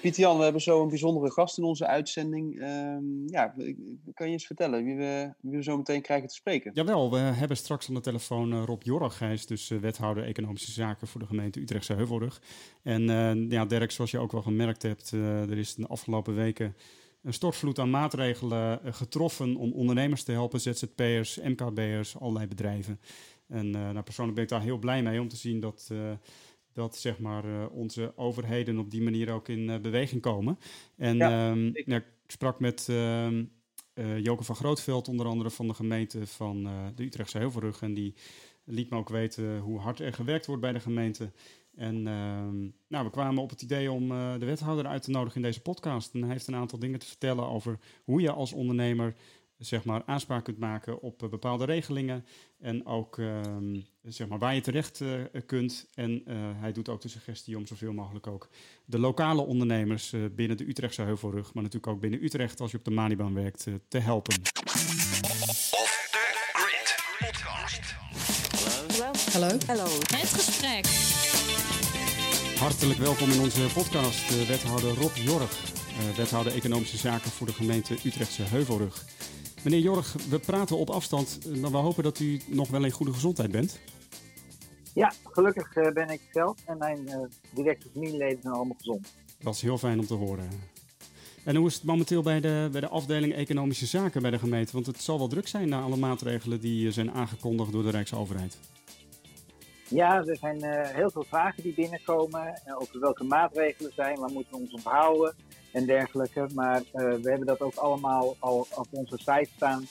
Pieter 0.00 0.20
Jan, 0.20 0.36
we 0.36 0.42
hebben 0.42 0.62
zo 0.62 0.82
een 0.82 0.88
bijzondere 0.88 1.30
gast 1.30 1.58
in 1.58 1.64
onze 1.64 1.86
uitzending. 1.86 2.62
Um, 2.62 3.22
ja, 3.26 3.54
kan 4.14 4.26
je 4.26 4.32
eens 4.32 4.46
vertellen 4.46 4.84
wie 4.84 4.96
we, 4.96 5.32
we 5.40 5.62
zo 5.62 5.76
meteen 5.76 6.02
krijgen 6.02 6.28
te 6.28 6.34
spreken? 6.34 6.70
Jawel, 6.74 7.10
we 7.10 7.18
hebben 7.18 7.56
straks 7.56 7.88
aan 7.88 7.94
de 7.94 8.00
telefoon 8.00 8.52
uh, 8.52 8.62
Rob 8.64 8.82
Jorrach. 8.82 9.18
Hij 9.18 9.32
is 9.32 9.46
dus 9.46 9.70
uh, 9.70 9.78
wethouder 9.78 10.24
economische 10.24 10.70
zaken 10.70 11.06
voor 11.06 11.20
de 11.20 11.26
gemeente 11.26 11.60
Utrechtse 11.60 11.94
Heuvelrug. 11.94 12.42
En 12.82 13.02
uh, 13.02 13.50
ja, 13.50 13.64
Dirk, 13.64 13.90
zoals 13.90 14.10
je 14.10 14.18
ook 14.18 14.32
wel 14.32 14.42
gemerkt 14.42 14.82
hebt, 14.82 15.10
er 15.10 15.58
is 15.58 15.74
de 15.74 15.86
afgelopen 15.86 16.34
weken 16.34 16.76
een 17.22 17.32
stortvloed 17.32 17.78
aan 17.78 17.90
maatregelen 17.90 18.80
getroffen 18.84 19.56
om 19.56 19.72
ondernemers 19.72 20.22
te 20.22 20.32
helpen, 20.32 20.60
ZZP'ers, 20.60 21.38
MKB'ers, 21.42 22.18
allerlei 22.18 22.46
bedrijven. 22.46 23.00
En 23.48 23.70
nou, 23.70 24.02
persoonlijk 24.02 24.36
ben 24.36 24.44
ik 24.44 24.50
daar 24.50 24.62
heel 24.62 24.78
blij 24.78 25.02
mee 25.02 25.20
om 25.20 25.28
te 25.28 25.36
zien 25.36 25.60
dat 25.60 25.90
dat 26.72 26.96
zeg 26.96 27.18
maar, 27.18 27.68
onze 27.68 28.12
overheden 28.16 28.78
op 28.78 28.90
die 28.90 29.02
manier 29.02 29.32
ook 29.32 29.48
in 29.48 29.82
beweging 29.82 30.22
komen. 30.22 30.58
En 30.96 31.16
Ja, 31.16 31.50
ehm, 31.50 31.70
ja, 31.74 31.96
ik 31.96 32.04
sprak 32.26 32.60
met 32.60 32.86
ehm 32.88 33.44
eh, 33.94 34.18
Joke 34.18 34.44
van 34.44 34.56
Grootveld, 34.56 35.08
onder 35.08 35.26
andere 35.26 35.50
van 35.50 35.68
de 35.68 35.74
gemeente 35.74 36.26
van 36.26 36.66
eh, 36.66 36.86
de 36.94 37.04
Utrechtse 37.04 37.38
Heuvelrug. 37.38 37.82
En 37.82 37.94
die 37.94 38.14
liet 38.64 38.90
me 38.90 38.96
ook 38.96 39.08
weten 39.08 39.58
hoe 39.58 39.78
hard 39.78 40.00
er 40.00 40.12
gewerkt 40.12 40.46
wordt 40.46 40.62
bij 40.62 40.72
de 40.72 40.80
gemeente. 40.80 41.32
En 41.74 42.06
ehm, 42.06 42.60
nou, 42.88 43.04
we 43.04 43.10
kwamen 43.10 43.42
op 43.42 43.50
het 43.50 43.62
idee 43.62 43.92
om 43.92 44.10
eh, 44.10 44.38
de 44.38 44.46
wethouder 44.46 44.86
uit 44.86 45.02
te 45.02 45.10
nodigen 45.10 45.36
in 45.36 45.42
deze 45.42 45.62
podcast. 45.62 46.14
En 46.14 46.20
hij 46.22 46.30
heeft 46.30 46.46
een 46.46 46.54
aantal 46.54 46.78
dingen 46.78 46.98
te 46.98 47.06
vertellen 47.06 47.48
over 47.48 47.78
hoe 48.04 48.20
je 48.20 48.32
als 48.32 48.52
ondernemer 48.52 49.14
zeg 49.58 49.84
maar, 49.84 50.02
aanspraak 50.06 50.44
kunt 50.44 50.58
maken 50.58 51.00
op 51.00 51.22
eh, 51.22 51.28
bepaalde 51.28 51.64
regelingen. 51.64 52.24
En 52.58 52.86
ook 52.86 53.20
zeg 54.02 54.28
maar, 54.28 54.38
waar 54.38 54.54
je 54.54 54.60
terecht 54.60 55.00
eh, 55.00 55.10
kunt. 55.46 55.86
En 55.94 56.22
eh, 56.26 56.36
hij 56.36 56.72
doet 56.72 56.88
ook 56.88 57.00
de 57.00 57.08
suggestie 57.08 57.56
om 57.56 57.66
zoveel 57.66 57.92
mogelijk 57.92 58.26
ook 58.26 58.48
de 58.84 58.98
lokale 58.98 59.42
ondernemers 59.42 60.12
eh, 60.12 60.20
binnen 60.34 60.56
de 60.56 60.68
Utrechtse 60.68 61.02
Heuvelrug, 61.02 61.54
maar 61.54 61.62
natuurlijk 61.62 61.92
ook 61.92 62.00
binnen 62.00 62.24
Utrecht 62.24 62.60
als 62.60 62.70
je 62.70 62.78
op 62.78 62.84
de 62.84 62.90
Manibaan 62.90 63.34
werkt, 63.34 63.66
te 63.88 63.98
helpen. 63.98 64.34
Off 64.34 66.08
the 66.10 66.18
grid 66.52 66.96
podcast. 67.18 67.94
Hallo. 69.32 69.58
Hallo. 69.66 69.84
Het 70.16 70.32
gesprek. 70.32 70.86
Hartelijk 72.58 72.98
welkom 72.98 73.30
in 73.30 73.40
onze 73.40 73.66
podcast, 73.74 74.46
wethouder 74.46 74.94
Rob 74.94 75.16
Jorg, 75.16 75.64
eh, 75.98 76.16
wethouder 76.16 76.52
Economische 76.52 76.96
Zaken 76.96 77.30
voor 77.30 77.46
de 77.46 77.52
gemeente 77.52 77.94
Utrechtse 78.04 78.42
Heuvelrug. 78.42 79.04
Meneer 79.62 79.80
Jorg, 79.80 80.12
we 80.30 80.38
praten 80.38 80.76
op 80.76 80.90
afstand, 80.90 81.38
eh, 81.46 81.60
maar 81.60 81.70
we 81.70 81.76
hopen 81.76 82.02
dat 82.02 82.18
u 82.18 82.40
nog 82.46 82.68
wel 82.68 82.84
in 82.84 82.90
goede 82.90 83.12
gezondheid 83.12 83.50
bent. 83.50 83.80
Ja, 84.94 85.12
gelukkig 85.24 85.76
eh, 85.76 85.92
ben 85.92 86.10
ik 86.10 86.20
zelf 86.32 86.56
en 86.66 86.78
mijn 86.78 87.08
eh, 87.08 87.20
directe 87.50 87.88
familieleden 87.92 88.42
zijn 88.42 88.54
allemaal 88.54 88.76
gezond. 88.78 89.14
Dat 89.38 89.54
is 89.54 89.62
heel 89.62 89.78
fijn 89.78 89.98
om 89.98 90.06
te 90.06 90.14
horen. 90.14 90.48
En 91.44 91.56
hoe 91.56 91.66
is 91.66 91.74
het 91.74 91.84
momenteel 91.84 92.22
bij 92.22 92.40
de, 92.40 92.68
bij 92.72 92.80
de 92.80 92.88
afdeling 92.88 93.34
Economische 93.34 93.86
Zaken 93.86 94.22
bij 94.22 94.30
de 94.30 94.38
gemeente? 94.38 94.72
Want 94.72 94.86
het 94.86 95.02
zal 95.02 95.18
wel 95.18 95.28
druk 95.28 95.48
zijn 95.48 95.68
na 95.68 95.80
alle 95.80 95.96
maatregelen 95.96 96.60
die 96.60 96.90
zijn 96.90 97.10
aangekondigd 97.10 97.72
door 97.72 97.82
de 97.82 97.90
Rijksoverheid. 97.90 98.58
Ja, 99.88 100.24
er 100.24 100.36
zijn 100.36 100.64
heel 100.94 101.10
veel 101.10 101.24
vragen 101.28 101.62
die 101.62 101.74
binnenkomen 101.74 102.62
over 102.78 103.00
welke 103.00 103.24
maatregelen 103.24 103.92
zijn, 103.94 104.18
waar 104.18 104.30
moeten 104.32 104.52
we 104.52 104.58
ons 104.58 104.72
onthouden 104.72 105.34
en 105.72 105.86
dergelijke. 105.86 106.46
Maar 106.54 106.76
eh, 106.92 106.92
we 106.92 107.28
hebben 107.30 107.46
dat 107.46 107.60
ook 107.60 107.74
allemaal 107.74 108.36
al 108.38 108.66
op 108.74 108.86
onze 108.90 109.18
site 109.18 109.48
staan. 109.56 109.86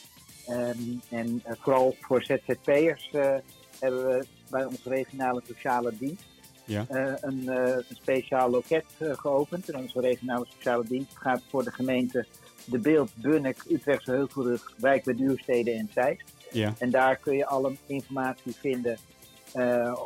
Ehm, 0.46 0.78
en 1.08 1.40
eh, 1.44 1.52
vooral 1.58 1.96
voor 2.00 2.22
ZZP'ers 2.22 3.10
eh, 3.12 3.34
hebben 3.80 4.06
we 4.06 4.26
bij 4.50 4.64
onze 4.64 4.88
regionale 4.88 5.42
sociale 5.46 5.92
dienst 5.98 6.24
Ja. 6.64 6.84
een, 6.88 7.48
een 7.48 7.84
speciaal 7.94 8.50
loket 8.50 8.84
geopend. 8.98 9.70
En 9.70 9.80
onze 9.80 10.00
regionale 10.00 10.46
sociale 10.54 10.84
dienst 10.88 11.16
gaat 11.16 11.42
voor 11.50 11.64
de 11.64 11.70
gemeente 11.70 12.26
De 12.64 12.78
Beeld, 12.78 13.10
Bunnik, 13.14 13.64
Utrechtse 13.70 14.10
Heuvelrug, 14.10 14.74
Wijk 14.78 15.04
bij 15.04 15.14
Duurstede 15.14 15.70
en 15.70 15.90
Zeist. 15.94 16.22
Ja, 16.50 16.74
En 16.78 16.90
daar 16.90 17.16
kun 17.16 17.36
je 17.36 17.46
alle 17.46 17.72
informatie 17.86 18.54
vinden 18.54 18.98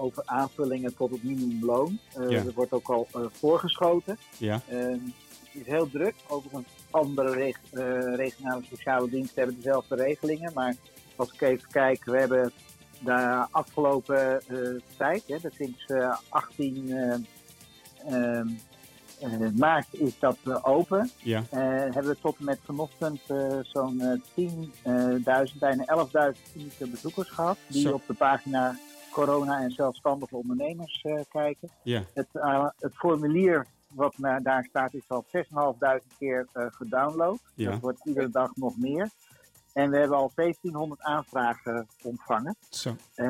over 0.00 0.22
aanvullingen 0.24 0.96
tot 0.96 1.10
het 1.10 1.22
minimumloon. 1.22 1.98
Ja. 2.14 2.20
Er 2.28 2.52
wordt 2.54 2.72
ook 2.72 2.88
al 2.88 3.06
voorgeschoten. 3.32 4.18
ja, 4.38 4.60
Eh, 4.68 4.78
het 4.78 5.00
is 5.60 5.66
heel 5.66 5.90
druk. 5.90 6.14
Overigens, 6.28 6.66
andere 6.90 7.30
reg- 7.34 7.60
eh, 7.72 8.14
regionale 8.14 8.62
sociale 8.70 9.08
diensten 9.10 9.36
hebben 9.42 9.56
dezelfde 9.56 9.94
regelingen. 9.94 10.52
Maar 10.54 10.74
als 11.16 11.32
ik 11.32 11.40
even 11.40 11.68
kijk, 11.70 12.04
we 12.04 12.18
hebben 12.18 12.52
de 12.98 13.46
afgelopen 13.50 14.40
eh, 14.46 14.58
tijd, 14.96 15.22
hè, 15.26 15.38
dat 15.42 15.52
sinds 15.54 15.84
eh, 15.86 16.16
18 16.28 16.90
eh, 16.92 17.14
ehm, 18.06 18.48
eh, 19.20 19.48
maart 19.54 19.86
is 19.90 20.18
dat 20.18 20.36
open. 20.64 21.10
ja, 21.22 21.42
hebben 21.50 22.06
we 22.06 22.16
tot 22.20 22.36
en 22.38 22.44
met 22.44 22.58
vanochtend 22.64 23.20
eh, 23.26 23.58
zo'n 23.62 24.00
eh, 24.00 24.20
10.000, 25.52 25.58
bijna 25.58 25.84
11.000 26.34 26.38
unieke 26.56 26.88
bezoekers 26.88 27.30
gehad. 27.30 27.58
Die 27.68 27.82
Zo. 27.82 27.92
op 27.92 28.02
de 28.06 28.14
pagina 28.14 28.76
corona 29.10 29.60
en 29.60 29.70
zelfstandige 29.70 30.36
ondernemers 30.36 31.04
kijken. 31.30 31.68
ja. 31.82 32.02
Het, 32.14 32.26
het 32.78 32.94
formulier 32.94 33.66
wat 33.96 34.14
daar 34.42 34.64
staat 34.68 34.94
is 34.94 35.09
al 35.09 35.24
6.500 35.37 36.16
keer 36.18 36.48
eh, 36.52 36.66
gedownload. 36.68 37.38
Ja. 37.54 37.70
Dat 37.70 37.80
wordt 37.80 38.06
iedere 38.06 38.30
dag 38.30 38.56
nog 38.56 38.76
meer. 38.76 39.11
En 39.72 39.90
we 39.90 39.96
hebben 39.96 40.16
al 40.16 40.32
1700 40.35 41.02
aanvragen 41.02 41.87
ontvangen. 42.02 42.56
Zo. 42.70 42.96
Eh, 43.14 43.28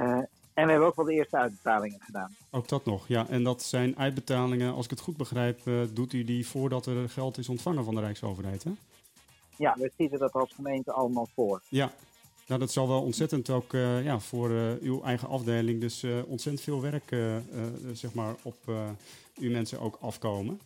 en 0.55 0.65
we 0.65 0.71
hebben 0.71 0.89
ook 0.89 0.97
wel 0.97 1.05
de 1.05 1.13
eerste 1.13 1.37
uitbetalingen 1.37 2.01
gedaan. 2.01 2.37
Ook 2.51 2.69
dat 2.69 2.85
nog, 2.85 3.09
ja. 3.09 3.29
En 3.29 3.43
dat 3.43 3.63
zijn 3.63 3.99
uitbetalingen, 3.99 4.75
als 4.75 4.85
ik 4.85 4.91
het 4.91 5.01
goed 5.01 5.17
begrijp, 5.17 5.67
eh, 5.67 5.75
doet 5.93 6.13
u 6.13 6.25
die 6.25 6.47
voordat 6.47 6.87
er 6.87 7.09
geld 7.09 7.39
is 7.39 7.49
ontvangen 7.49 7.85
van 7.85 7.95
de 7.95 8.01
Rijksoverheid, 8.01 8.65
hè? 8.65 8.71
Ja, 9.57 9.75
we 9.79 9.93
zitten 9.97 10.19
dat 10.19 10.33
als 10.33 10.53
gemeente 10.55 10.93
allemaal 10.93 11.29
voor. 11.35 11.63
Ja. 11.69 11.93
Nou, 12.47 12.61
dat 12.61 12.73
zal 12.73 12.89
wel 12.89 13.03
ontzettend 13.03 13.51
ook 13.51 13.75
eh, 13.75 14.05
ja, 14.05 14.21
voor 14.21 14.51
eh, 14.51 14.73
uw 14.81 15.03
eigen 15.03 15.29
afdeling, 15.29 15.81
dus 15.81 16.03
eh, 16.03 16.11
ontzettend 16.27 16.65
veel 16.65 16.81
werk, 16.81 17.15
zeg 17.93 18.15
maar, 18.15 18.35
op 18.43 18.57
uw 19.39 19.51
mensen 19.51 19.81
ook 19.81 19.99
afkomen. 20.01 20.61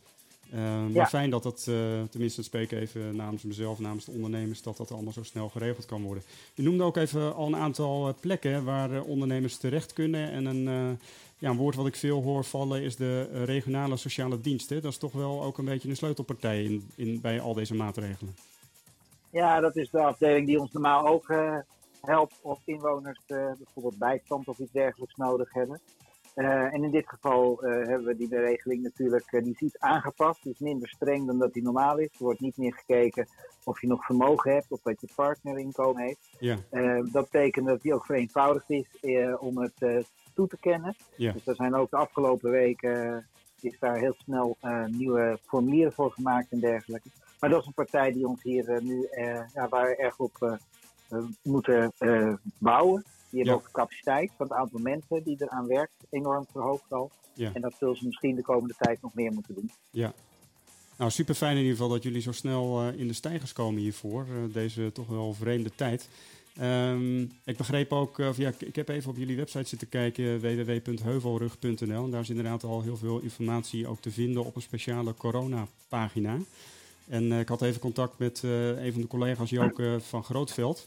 Eh, 0.50 0.58
Maar 0.58 0.90
Ja. 0.92 1.06
fijn 1.06 1.30
dat 1.30 1.42
dat, 1.42 1.62
tenminste, 2.10 2.36
dat 2.36 2.44
spreek 2.44 2.70
even 2.72 3.16
namens 3.16 3.42
mezelf, 3.42 3.78
namens 3.78 4.04
de 4.04 4.10
ondernemers, 4.10 4.62
dat 4.62 4.76
dat 4.76 4.90
allemaal 4.92 5.12
zo 5.12 5.22
snel 5.22 5.48
geregeld 5.48 5.86
kan 5.86 6.02
worden. 6.02 6.22
U 6.54 6.62
noemde 6.62 6.84
ook 6.84 6.96
even 6.96 7.34
al 7.34 7.46
een 7.46 7.56
aantal 7.56 8.14
plekken 8.20 8.64
waar 8.64 9.02
ondernemers 9.02 9.56
terecht 9.56 9.92
kunnen. 9.92 10.30
En 10.30 10.44
een, 10.46 10.98
ja, 11.38 11.50
een 11.50 11.56
woord 11.56 11.74
wat 11.74 11.86
ik 11.86 11.96
veel 11.96 12.22
hoor 12.22 12.44
vallen 12.44 12.82
is 12.82 12.96
de 12.96 13.44
regionale 13.44 13.96
sociale 13.96 14.40
diensten. 14.40 14.82
Dat 14.82 14.92
is 14.92 14.98
toch 14.98 15.12
wel 15.12 15.42
ook 15.42 15.58
een 15.58 15.64
beetje 15.64 15.88
een 15.88 15.96
sleutelpartij 15.96 16.64
in, 16.64 16.88
in, 16.94 17.20
bij 17.20 17.40
al 17.40 17.54
deze 17.54 17.74
maatregelen. 17.74 18.34
Ja, 19.30 19.60
dat 19.60 19.76
is 19.76 19.90
de 19.90 20.00
afdeling 20.00 20.46
die 20.46 20.60
ons 20.60 20.72
normaal 20.72 21.06
ook 21.06 21.28
eh, 21.28 21.58
helpt 22.00 22.38
als 22.42 22.58
inwoners 22.64 23.20
eh, 23.26 23.52
bijvoorbeeld 23.58 23.98
bijstand 23.98 24.48
of 24.48 24.58
iets 24.58 24.72
dergelijks 24.72 25.16
nodig 25.16 25.52
hebben. 25.52 25.80
Eh, 26.34 26.74
en 26.74 26.84
in 26.84 26.90
dit 26.90 27.08
geval 27.08 27.58
hebben 27.60 28.04
we 28.04 28.16
die 28.16 28.28
regeling 28.28 28.82
natuurlijk, 28.82 29.30
die 29.30 29.52
is 29.52 29.60
iets 29.60 29.78
aangepast. 29.78 30.42
Die 30.42 30.52
is 30.52 30.58
minder 30.58 30.88
streng 30.88 31.26
dan 31.26 31.38
dat 31.38 31.52
die 31.52 31.62
normaal 31.62 31.98
is. 31.98 32.08
Er 32.12 32.24
wordt 32.24 32.40
niet 32.40 32.56
meer 32.56 32.74
gekeken 32.74 33.28
of 33.64 33.80
je 33.80 33.86
nog 33.86 34.04
vermogen 34.04 34.52
hebt 34.52 34.70
of 34.70 34.80
dat 34.82 35.00
je 35.00 35.08
partner 35.14 35.58
inkomen 35.58 36.02
heeft. 36.02 36.36
Ja, 36.38 36.56
dat 37.12 37.30
betekent 37.30 37.66
dat 37.66 37.82
die 37.82 37.94
ook 37.94 38.04
vereenvoudigd 38.04 38.70
is 38.70 38.86
om 39.38 39.58
het 39.58 40.06
toe 40.34 40.48
te 40.48 40.58
kennen. 40.60 40.96
ja, 41.16 41.32
Dus 41.32 41.46
er 41.46 41.54
zijn 41.54 41.74
ook 41.74 41.90
de 41.90 41.96
afgelopen 41.96 42.50
weken 42.50 43.26
is 43.60 43.78
daar 43.78 43.98
heel 43.98 44.14
snel 44.18 44.56
nieuwe 44.86 45.38
formulieren 45.46 45.92
voor 45.92 46.12
gemaakt 46.12 46.52
en 46.52 46.60
dergelijke. 46.60 47.08
Maar 47.40 47.50
dat 47.50 47.61
is 47.61 47.66
een 47.66 47.74
partij 47.74 48.12
die 48.12 48.26
ons 48.29 48.42
hier 48.42 48.68
eh, 48.68 48.81
nu 48.81 49.05
eh, 49.05 49.40
ja, 49.55 49.68
waar 49.68 49.88
we 49.88 49.96
erg 49.96 50.18
op 50.18 50.59
eh, 51.09 51.18
moeten 51.42 51.92
bouwen. 52.59 53.03
Die 53.31 53.38
hebben 53.40 53.46
Ja. 53.55 53.61
ook 53.61 53.64
de 53.66 53.72
capaciteit 53.72 54.31
van 54.37 54.46
het 54.46 54.57
aantal 54.57 54.81
mensen 54.81 55.22
die 55.24 55.37
eraan 55.38 55.66
werkt 55.66 55.92
enorm 56.11 56.46
verhoogd 56.53 56.92
al. 56.92 57.11
Ja. 57.35 57.50
En 57.55 57.61
dat 57.61 57.74
zullen 57.79 57.96
ze 57.96 58.07
misschien 58.07 58.35
de 58.37 58.42
komende 58.42 58.74
tijd 58.79 59.03
nog 59.03 59.14
meer 59.14 59.33
moeten 59.33 59.55
doen. 59.55 59.70
ja. 59.90 60.12
Nou, 60.96 61.12
super 61.12 61.35
fijn 61.35 61.53
in 61.57 61.59
ieder 61.62 61.72
geval 61.76 61.88
dat 61.90 62.03
jullie 62.03 62.20
zo 62.20 62.33
snel 62.33 62.88
in 62.88 63.07
de 63.07 63.12
stijgers 63.12 63.53
komen 63.53 63.81
hiervoor. 63.81 64.26
deze 64.53 64.92
toch 64.92 65.07
wel 65.07 65.33
vreemde 65.35 65.70
tijd. 65.74 66.09
Ehm, 66.57 67.20
ik 67.22 67.57
begreep 67.57 67.92
ook, 67.92 68.18
of 68.18 68.37
ja, 68.37 68.48
ik, 68.48 68.61
ik 68.62 68.76
heb 68.76 68.88
even 68.88 69.11
op 69.11 69.16
jullie 69.16 69.37
website 69.37 69.68
zitten 69.68 69.88
kijken, 69.88 70.40
www.heuvelrug.nl. 70.40 72.05
En 72.05 72.11
daar 72.11 72.20
is 72.20 72.29
inderdaad 72.31 72.64
al 72.64 72.83
heel 72.83 72.96
veel 72.96 73.18
informatie 73.20 73.87
ook 73.87 74.00
te 74.00 74.11
vinden 74.11 74.44
op 74.44 74.57
een 74.57 74.62
speciale 74.62 75.14
corona-pagina. 75.14 76.38
En 77.10 77.32
eh, 77.32 77.40
ik 77.40 77.48
had 77.48 77.62
even 77.62 77.80
contact 77.80 78.18
met 78.18 78.44
eh, 78.44 78.84
een 78.84 78.92
van 78.92 79.00
de 79.00 79.06
collega's, 79.06 79.50
Joke 79.50 79.98
van 80.00 80.24
Grootveld. 80.24 80.86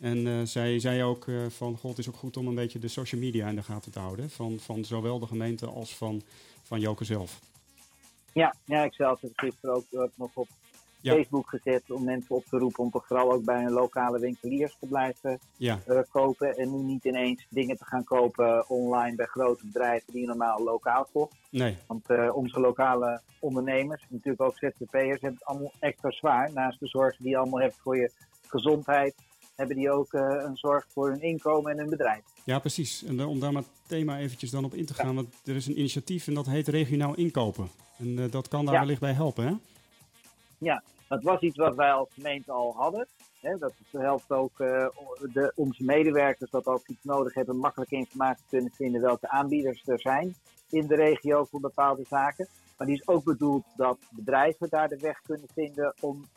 En 0.00 0.26
eh, 0.26 0.40
zij 0.44 0.78
zei 0.78 1.02
ook 1.02 1.28
eh, 1.28 1.46
van, 1.48 1.76
god, 1.76 1.90
het 1.90 1.98
is 1.98 2.08
ook 2.08 2.16
goed 2.16 2.36
om 2.36 2.46
een 2.46 2.54
beetje 2.54 2.78
de 2.78 2.88
social 2.88 3.20
media 3.20 3.48
in 3.48 3.54
de 3.54 3.62
gaten 3.62 3.92
te 3.92 3.98
houden. 3.98 4.30
Van, 4.30 4.58
van 4.58 4.84
zowel 4.84 5.18
de 5.18 5.26
gemeente 5.26 5.66
als 5.66 5.96
van, 5.96 6.22
van 6.62 6.80
Joke 6.80 7.04
zelf. 7.04 7.40
Ja, 8.32 8.54
ja 8.64 8.84
ik 8.84 8.94
zelf 8.94 9.20
heb 9.20 9.32
gisteren 9.34 9.74
ook 9.74 9.86
eh, 9.90 10.02
nog 10.14 10.30
op 10.34 10.48
Ja. 11.00 11.14
Facebook 11.14 11.48
gezet 11.48 11.90
om 11.90 12.04
mensen 12.04 12.34
op 12.36 12.44
te 12.44 12.58
roepen 12.58 12.84
om 12.84 12.90
toch 12.90 13.06
vooral 13.06 13.32
ook 13.32 13.44
bij 13.44 13.64
een 13.64 13.72
lokale 13.72 14.18
winkeliers 14.18 14.76
te 14.80 14.86
blijven 14.86 15.38
Ja, 15.56 15.78
eh, 15.86 15.98
kopen. 16.10 16.56
En 16.56 16.70
nu 16.70 16.82
niet 16.82 17.04
ineens 17.04 17.46
dingen 17.48 17.76
te 17.76 17.84
gaan 17.84 18.04
kopen 18.04 18.68
online 18.68 19.16
bij 19.16 19.26
grote 19.26 19.66
bedrijven 19.66 20.12
die 20.12 20.20
je 20.20 20.26
normaal 20.26 20.62
lokaal 20.62 21.08
kocht. 21.12 21.36
nee, 21.50 21.76
Want 21.86 22.10
eh, 22.10 22.36
onze 22.36 22.60
lokale 22.60 23.20
ondernemers, 23.38 24.04
natuurlijk 24.08 24.42
ook 24.42 24.58
ZZP'ers, 24.58 25.20
hebben 25.20 25.32
het 25.32 25.44
allemaal 25.44 25.72
extra 25.78 26.10
zwaar. 26.10 26.52
Naast 26.52 26.80
de 26.80 26.86
zorg 26.86 27.16
die 27.16 27.28
je 27.28 27.36
allemaal 27.36 27.60
hebt 27.60 27.76
voor 27.82 27.96
je 27.96 28.10
gezondheid, 28.46 29.14
hebben 29.56 29.76
die 29.76 29.90
ook 29.90 30.12
eh, 30.12 30.42
een 30.46 30.56
zorg 30.56 30.86
voor 30.88 31.10
hun 31.10 31.22
inkomen 31.22 31.72
en 31.72 31.78
hun 31.78 31.90
bedrijf. 31.90 32.22
Ja, 32.44 32.58
precies. 32.58 33.04
En 33.04 33.24
om 33.24 33.40
daar 33.40 33.52
maar 33.52 33.62
het 33.62 33.70
thema 33.86 34.18
eventjes 34.18 34.50
dan 34.50 34.64
op 34.64 34.74
in 34.74 34.86
te 34.86 34.94
gaan. 34.94 35.14
Want 35.14 35.34
er 35.44 35.56
is 35.56 35.66
een 35.66 35.78
initiatief 35.78 36.26
en 36.26 36.34
dat 36.34 36.46
heet 36.46 36.68
regionaal 36.68 37.14
inkopen. 37.14 37.68
En 37.98 38.30
dat 38.30 38.48
kan 38.48 38.64
daar 38.64 38.78
wellicht 38.78 39.00
bij 39.00 39.12
helpen, 39.12 39.46
hè? 39.46 39.52
Ja, 40.60 40.82
dat 41.08 41.22
was 41.22 41.40
iets 41.40 41.56
wat 41.56 41.74
wij 41.74 41.92
als 41.92 42.08
gemeente 42.12 42.52
al 42.52 42.74
hadden. 42.76 43.06
Dat 43.58 43.72
helpt 43.90 44.30
ook 44.30 44.60
eh, 44.60 44.86
de, 45.32 45.52
onze 45.54 45.84
medewerkers 45.84 46.50
dat 46.50 46.66
als 46.66 46.86
iets 46.86 47.04
nodig 47.04 47.34
hebben, 47.34 47.56
makkelijk 47.56 47.90
informatie 47.90 48.44
kunnen 48.48 48.70
vinden 48.70 49.00
welke 49.00 49.28
aanbieders 49.28 49.82
er 49.86 50.00
zijn. 50.00 50.34
in 50.70 50.86
de 50.86 50.94
regio 50.94 51.44
voor 51.44 51.60
bepaalde 51.60 52.04
zaken. 52.08 52.48
Maar 52.78 52.86
die 52.86 52.96
is 52.96 53.08
ook 53.08 53.24
bedoeld 53.24 53.64
dat 53.76 53.98
bedrijven 54.10 54.68
daar 54.68 54.88
de 54.88 54.98
weg 54.98 55.20
kunnen 55.22 55.48
vinden 55.54 55.94
om, 56.00 56.28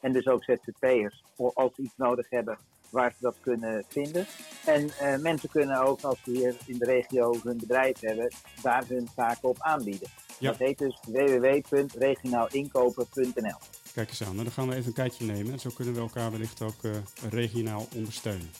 en 0.00 0.12
dus 0.12 0.26
ook 0.26 0.44
ZZP'ers, 0.44 1.24
als 1.54 1.74
ze 1.74 1.82
iets 1.82 1.96
nodig 1.96 2.30
hebben, 2.30 2.58
waar 2.92 3.10
ze 3.10 3.16
dat 3.20 3.36
kunnen 3.40 3.84
vinden. 3.88 4.26
En 4.64 4.90
mensen 5.22 5.48
kunnen 5.48 5.82
ook, 5.82 6.00
als 6.00 6.18
ze 6.24 6.30
hier 6.30 6.56
in 6.66 6.78
de 6.78 6.84
regio 6.84 7.34
hun 7.42 7.56
bedrijf 7.56 8.00
hebben, 8.00 8.32
daar 8.62 8.84
hun 8.88 9.08
zaken 9.16 9.48
op 9.48 9.60
aanbieden. 9.60 10.08
Dat 10.40 10.58
heet 10.58 10.78
dus 10.78 10.98
www.regionaalinkopen.nl. 11.06 13.58
Kijk 13.94 14.08
eens 14.08 14.24
aan, 14.24 14.36
dan 14.36 14.50
gaan 14.50 14.68
we 14.68 14.74
even 14.74 14.86
een 14.86 14.92
kijkje 14.92 15.24
nemen. 15.24 15.52
En 15.52 15.60
zo 15.60 15.70
kunnen 15.74 15.94
we 15.94 16.00
elkaar 16.00 16.30
wellicht 16.30 16.62
ook 16.62 16.82
uh, 16.82 16.92
regionaal 17.30 17.86
ondersteunen. 17.94 18.50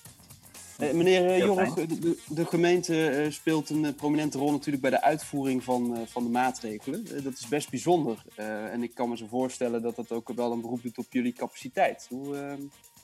Eh, 0.79 0.93
meneer 0.93 1.25
uh, 1.25 1.39
Jorg, 1.39 1.75
de, 1.75 2.19
de, 2.29 2.47
gemeente 2.47 3.27
speelt 3.31 3.71
een 3.71 3.95
prominente 3.95 4.39
rol 4.39 4.51
natuurlijk 4.51 4.83
bij 4.83 4.91
de 4.91 5.03
uitvoering 5.03 5.65
van, 5.65 6.07
van 6.09 6.25
de 6.25 6.31
maatregelen. 6.31 7.25
dat 7.25 7.33
is 7.33 7.49
best 7.49 7.71
bijzonder. 7.71 8.25
en 8.71 8.83
ik 8.83 8.95
kan 8.95 9.09
me 9.09 9.17
zo 9.17 9.27
voorstellen 9.27 9.83
dat 9.83 9.97
dat 9.97 10.13
ook 10.13 10.33
wel 10.35 10.53
een 10.53 10.61
beroep 10.61 10.83
doet 10.83 10.99
op 10.99 11.07
jullie 11.11 11.33
capaciteit. 11.33 12.07
Hoe, 12.09 12.57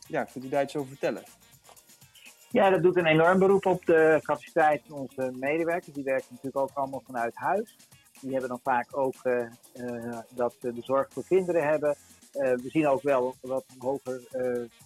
ja, 0.08 0.24
kunt 0.24 0.44
u 0.44 0.48
daar 0.48 0.62
iets 0.62 0.76
over 0.76 0.88
vertellen? 0.88 1.22
Ja, 2.50 2.70
dat 2.70 2.82
doet 2.82 2.96
een 2.96 3.06
enorm 3.06 3.38
beroep 3.38 3.66
op 3.66 3.86
de 3.86 4.20
capaciteit 4.22 4.82
van 4.86 4.98
onze 4.98 5.32
medewerkers. 5.34 5.94
Die 5.94 6.04
werken 6.04 6.26
natuurlijk 6.30 6.56
ook 6.56 6.70
allemaal 6.74 7.02
vanuit 7.06 7.34
huis. 7.34 7.76
Die 8.20 8.30
hebben 8.30 8.48
dan 8.48 8.60
vaak 8.62 8.96
ook 8.96 9.14
uh, 9.24 9.40
uh, 9.74 10.18
dat 10.30 10.54
de 10.60 10.72
zorg 10.80 11.08
voor 11.10 11.24
kinderen 11.24 11.68
hebben. 11.68 11.96
Uh, 12.34 12.42
we 12.42 12.68
zien 12.68 12.88
ook 12.88 13.02
wel 13.02 13.34
wat 13.40 13.64
een 13.68 13.80
hoger 13.80 14.20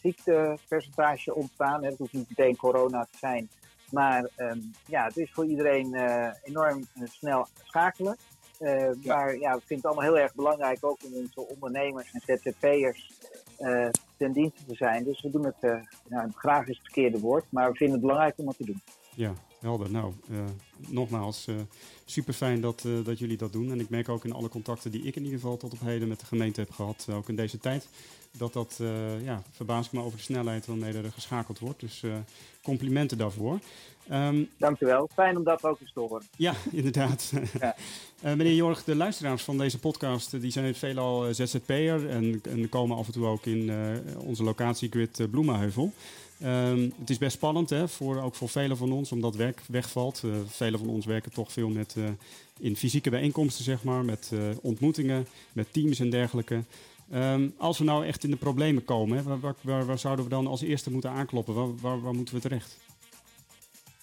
ziektepercentage 0.01 1.35
ontstaan. 1.35 1.85
Het 1.85 1.99
hoeft 1.99 2.13
niet 2.13 2.29
meteen 2.29 2.57
corona 2.57 3.07
te 3.11 3.19
zijn. 3.19 3.51
Maar 3.91 4.29
um, 4.37 4.71
ja, 4.87 5.05
het 5.05 5.17
is 5.17 5.33
voor 5.33 5.47
iedereen 5.47 5.95
enorm 6.43 6.87
snel 7.05 7.47
schakelen. 7.63 8.17
Ja. 8.59 8.95
Maar 9.05 9.39
ja, 9.39 9.55
we 9.55 9.61
vinden 9.61 9.77
het 9.77 9.87
allemaal 9.87 10.05
heel 10.05 10.19
erg 10.19 10.35
belangrijk 10.35 10.85
ook 10.85 10.99
om 11.05 11.15
onze 11.15 11.49
ondernemers 11.49 12.11
en 12.13 12.21
ZZP'ers 12.27 13.11
ten 14.23 14.33
dienste 14.33 14.65
te 14.65 14.75
zijn. 14.75 15.05
Dus 15.05 15.23
we 15.23 15.31
doen 15.31 15.45
het, 15.45 15.87
nou, 16.09 16.31
graag 16.35 16.69
is 16.69 16.77
het 16.77 16.85
verkeerde 16.85 17.21
woord, 17.21 17.45
maar 17.49 17.71
we 17.71 17.77
vinden 17.77 17.97
het 17.97 18.07
belangrijk 18.07 18.39
om 18.39 18.45
dat 18.45 18.57
te 18.57 18.65
doen. 18.65 18.81
Ja, 19.15 19.33
helder. 19.63 19.91
Nou, 19.91 20.13
uh, 20.31 20.39
nogmaals, 20.77 21.47
uh, 21.49 21.55
super 22.05 22.35
fijn 22.35 22.61
dat, 22.61 22.85
uh, 22.87 23.05
dat 23.05 23.19
jullie 23.19 23.37
dat 23.37 23.53
doen. 23.53 23.71
En 23.71 23.81
ik 23.81 23.91
merk 23.91 24.09
ook 24.09 24.25
in 24.25 24.33
alle 24.33 24.49
contacten 24.49 24.91
die 24.91 25.03
ik 25.03 25.17
in 25.17 25.25
ieder 25.25 25.39
geval 25.39 25.57
tot 25.57 25.73
op 25.73 25.81
heden 25.81 26.09
met 26.09 26.21
de 26.21 26.27
gemeente 26.27 26.61
heb 26.61 26.71
gehad, 26.71 27.07
ook 27.11 27.29
in 27.29 27.37
deze 27.37 27.59
tijd, 27.59 27.89
dat 28.31 28.53
dat, 28.53 28.81
ja, 29.23 29.43
verbaast 29.51 29.93
me 29.93 30.01
over 30.01 30.17
de 30.17 30.23
snelheid 30.23 30.67
waarmee 30.67 30.93
er 30.93 31.13
geschakeld 31.13 31.59
wordt. 31.59 31.81
Dus 31.81 32.03
complimenten 32.63 33.19
daarvoor. 33.19 33.59
Um, 34.13 34.49
Dankjewel. 34.57 35.09
Fijn 35.13 35.37
om 35.37 35.45
dat 35.45 35.65
ook 35.65 35.81
eens 35.81 35.93
te 35.93 36.01
horen. 36.01 36.23
Ja, 36.37 36.55
inderdaad. 36.71 37.33
Ja. 37.61 37.75
meneer 38.37 38.55
Jorg, 38.55 38.85
de 38.85 38.95
luisteraars 38.95 39.43
van 39.43 39.59
deze 39.59 39.79
podcast 39.79 40.41
die 40.41 40.51
zijn 40.51 40.75
veelal 40.75 41.35
ZZP'er 41.35 42.09
en, 42.09 42.41
en 42.43 42.69
komen 42.69 42.97
af 42.97 43.07
en 43.07 43.13
toe 43.13 43.27
ook 43.27 43.47
in 43.47 43.73
onze 44.17 44.43
locatiegrid 44.43 45.31
Bloemenheuvel. 45.31 45.93
Um, 46.45 46.93
het 46.99 47.11
is 47.11 47.19
best 47.19 47.37
spannend, 47.37 47.71
hè, 47.71 47.89
voor, 47.89 48.23
ook 48.23 48.35
voor 48.35 48.49
velen 48.49 48.77
van 48.77 48.93
ons, 48.93 49.13
omdat 49.13 49.37
werk 49.37 49.63
wegvalt. 49.69 50.23
Uh, 50.25 50.35
velen 50.47 50.79
van 50.79 50.89
ons 50.89 51.07
werken 51.07 51.33
toch 51.33 51.53
veel 51.53 51.69
met, 51.69 51.95
uh, 51.99 52.05
in 52.59 52.77
fysieke 52.77 53.11
bijeenkomsten, 53.11 53.65
zeg 53.65 53.85
maar, 53.85 54.05
met 54.05 54.31
uh, 54.35 54.41
ontmoetingen, 54.63 55.27
met 55.53 55.73
teams 55.73 56.01
en 56.01 56.11
dergelijke. 56.11 56.65
Um, 57.15 57.55
als 57.59 57.79
we 57.79 57.85
nou 57.85 58.07
echt 58.07 58.25
in 58.25 58.31
de 58.31 58.37
problemen 58.37 58.85
komen, 58.85 59.17
hè, 59.17 59.39
waar, 59.39 59.87
waar, 59.87 59.99
zouden 59.99 60.25
we 60.25 60.31
dan 60.31 60.47
als 60.47 60.63
eerste 60.63 60.91
moeten 60.91 61.11
aankloppen? 61.11 61.55
Waar, 61.81 62.01
waar, 62.01 62.15
moeten 62.15 62.35
we 62.35 62.41
terecht? 62.41 62.79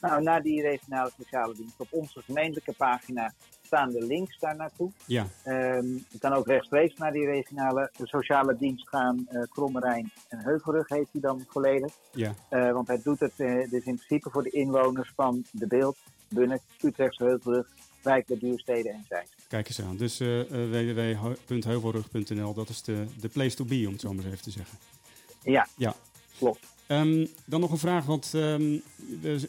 Nou, 0.02 0.23
naar 0.23 0.41
die 0.41 0.62
regionale 0.62 1.12
sociale 1.17 1.56
dienst 1.56 1.80
op 1.80 1.88
onze 1.89 2.21
gemeentelijke 2.21 2.73
pagina 2.73 3.34
staan 3.69 3.91
de 3.91 4.05
links 4.05 4.39
daar 4.39 4.55
naartoe. 4.55 4.91
Ja. 5.05 5.27
Um, 5.45 6.05
je 6.10 6.19
kan 6.19 6.34
ook 6.34 6.47
rechtstreeks 6.47 6.97
naar 6.97 7.12
die 7.12 7.25
regionale 7.25 7.91
sociale 8.03 8.55
dienst 8.58 8.89
gaan. 8.89 9.27
Uh, 9.32 9.43
Krommerijn 9.49 10.12
en 10.27 10.39
Heuvelrug 10.39 10.89
heet 10.89 11.08
die 11.12 11.21
dan 11.21 11.45
volledig. 11.47 11.93
Ja. 12.12 12.34
Uh, 12.49 12.71
want 12.71 12.88
hij 12.88 13.01
doet 13.03 13.19
het 13.19 13.34
uh, 13.38 13.69
dus 13.69 13.84
in 13.84 13.95
principe 13.95 14.29
voor 14.29 14.43
de 14.43 14.49
inwoners 14.49 15.12
van 15.15 15.45
De 15.51 15.67
Beeld, 15.67 15.97
Bunnik, 16.27 16.62
Utrechtse 16.82 17.23
Heuvelrug, 17.23 17.67
Wijk, 18.01 18.27
de 18.27 18.38
Duursteden 18.38 18.93
en 18.93 19.05
Zeist. 19.10 19.36
Kijk 19.47 19.67
eens 19.67 19.82
aan. 19.82 19.97
Dus 19.97 20.17
www.heuvelrug.nl, 20.17 22.53
dat 22.53 22.69
is 22.69 22.82
de, 22.82 23.05
de 23.19 23.27
place 23.27 23.55
to 23.55 23.65
be, 23.65 23.84
om 23.86 23.91
het 23.91 24.01
zo 24.01 24.13
maar 24.13 24.25
even 24.25 24.41
te 24.41 24.51
zeggen. 24.51 24.77
Ja, 25.43 25.67
ja. 25.77 25.95
klopt. 26.38 26.65
Um, 26.91 27.28
dan 27.45 27.60
nog 27.60 27.71
een 27.71 27.78
vraag, 27.78 28.06
want 28.06 28.32
um, 28.36 28.82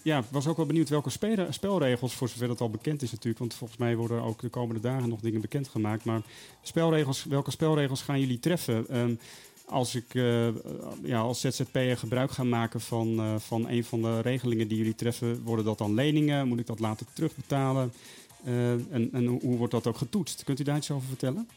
ja, 0.03 0.25
was 0.31 0.47
ook 0.47 0.57
wel 0.57 0.67
benieuwd 0.67 0.89
welke 0.89 1.11
spelregels, 1.51 2.15
voor 2.15 2.29
zover 2.29 2.49
dat 2.49 2.61
al 2.61 2.71
bekend 2.71 3.03
is 3.03 3.11
natuurlijk, 3.11 3.39
want 3.39 3.55
volgens 3.55 3.79
mij 3.79 3.97
worden 3.97 4.23
ook 4.23 4.41
de 4.41 4.49
komende 4.49 4.81
dagen 4.81 5.09
nog 5.09 5.21
dingen 5.21 5.41
bekendgemaakt. 5.41 6.05
Maar 6.05 6.23
spelregels, 6.63 7.25
welke 7.25 7.51
spelregels 7.51 8.03
gaan 8.03 8.21
jullie 8.21 8.41
treffen? 8.41 8.99
Um, 8.99 9.19
als 9.67 9.95
ik 9.95 10.15
uh, 10.15 10.49
ja, 11.03 11.21
als 11.21 11.41
ZZP'er 11.41 11.97
gebruik 11.97 12.31
ga 12.31 12.45
maken 12.45 12.81
van, 12.81 13.21
uh, 13.21 13.35
van 13.39 13.69
een 13.69 13.85
van 13.85 14.03
de 14.03 14.21
regelingen 14.21 14.69
die 14.69 14.79
jullie 14.79 14.95
treffen, 14.95 15.43
worden 15.43 15.65
dat 15.65 15.79
dan 15.79 15.95
leningen? 15.95 16.49
Moet 16.49 16.61
ik 16.61 16.67
dat 16.67 16.81
later 16.81 17.07
terugbetalen? 17.13 17.93
Uh, 18.47 18.73
en, 18.73 19.09
en 19.13 19.27
hoe 19.27 19.57
wordt 19.57 19.73
dat 19.73 19.87
ook 19.87 19.97
getoetst? 19.97 20.45
Kunt 20.45 20.61
u 20.61 20.65
daar 20.65 20.77
iets 20.77 20.91
over 20.91 21.09
vertellen? 21.09 21.49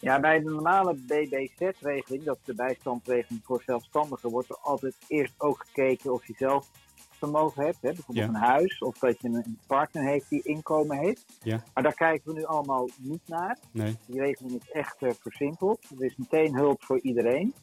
Ja, 0.00 0.20
bij 0.20 0.38
de 0.38 0.50
normale 0.50 0.94
BBZ-regeling, 0.94 2.24
dat 2.24 2.36
is 2.36 2.44
de 2.44 2.54
bijstandsregeling 2.54 3.44
voor 3.44 3.62
zelfstandigen, 3.66 4.30
wordt 4.30 4.50
er 4.50 4.58
altijd 4.62 4.94
eerst 5.08 5.34
ook 5.38 5.64
gekeken 5.66 6.12
of 6.12 6.26
je 6.26 6.34
zelf 6.36 6.70
vermogen 7.10 7.64
hebt. 7.64 7.82
Hè? 7.82 7.92
Bijvoorbeeld 7.92 8.28
een 8.28 8.34
huis 8.34 8.78
of 8.78 8.98
dat 8.98 9.20
je 9.20 9.28
een 9.28 9.58
partner 9.66 10.02
heeft 10.02 10.28
die 10.28 10.42
inkomen 10.42 10.98
heeft. 10.98 11.24
Ja. 11.42 11.62
Maar 11.74 11.82
daar 11.82 11.94
kijken 11.94 12.32
we 12.32 12.38
nu 12.38 12.44
allemaal 12.44 12.88
niet 12.96 13.22
naar. 13.26 13.58
Nee. 13.70 13.96
Die 14.06 14.20
regeling 14.20 14.62
is 14.62 14.70
echt 14.70 15.02
uh, 15.02 15.10
versimpeld. 15.20 15.84
Er 15.98 16.04
is 16.04 16.16
meteen 16.16 16.54
hulp 16.54 16.82
voor 16.82 17.00
iedereen. 17.00 17.54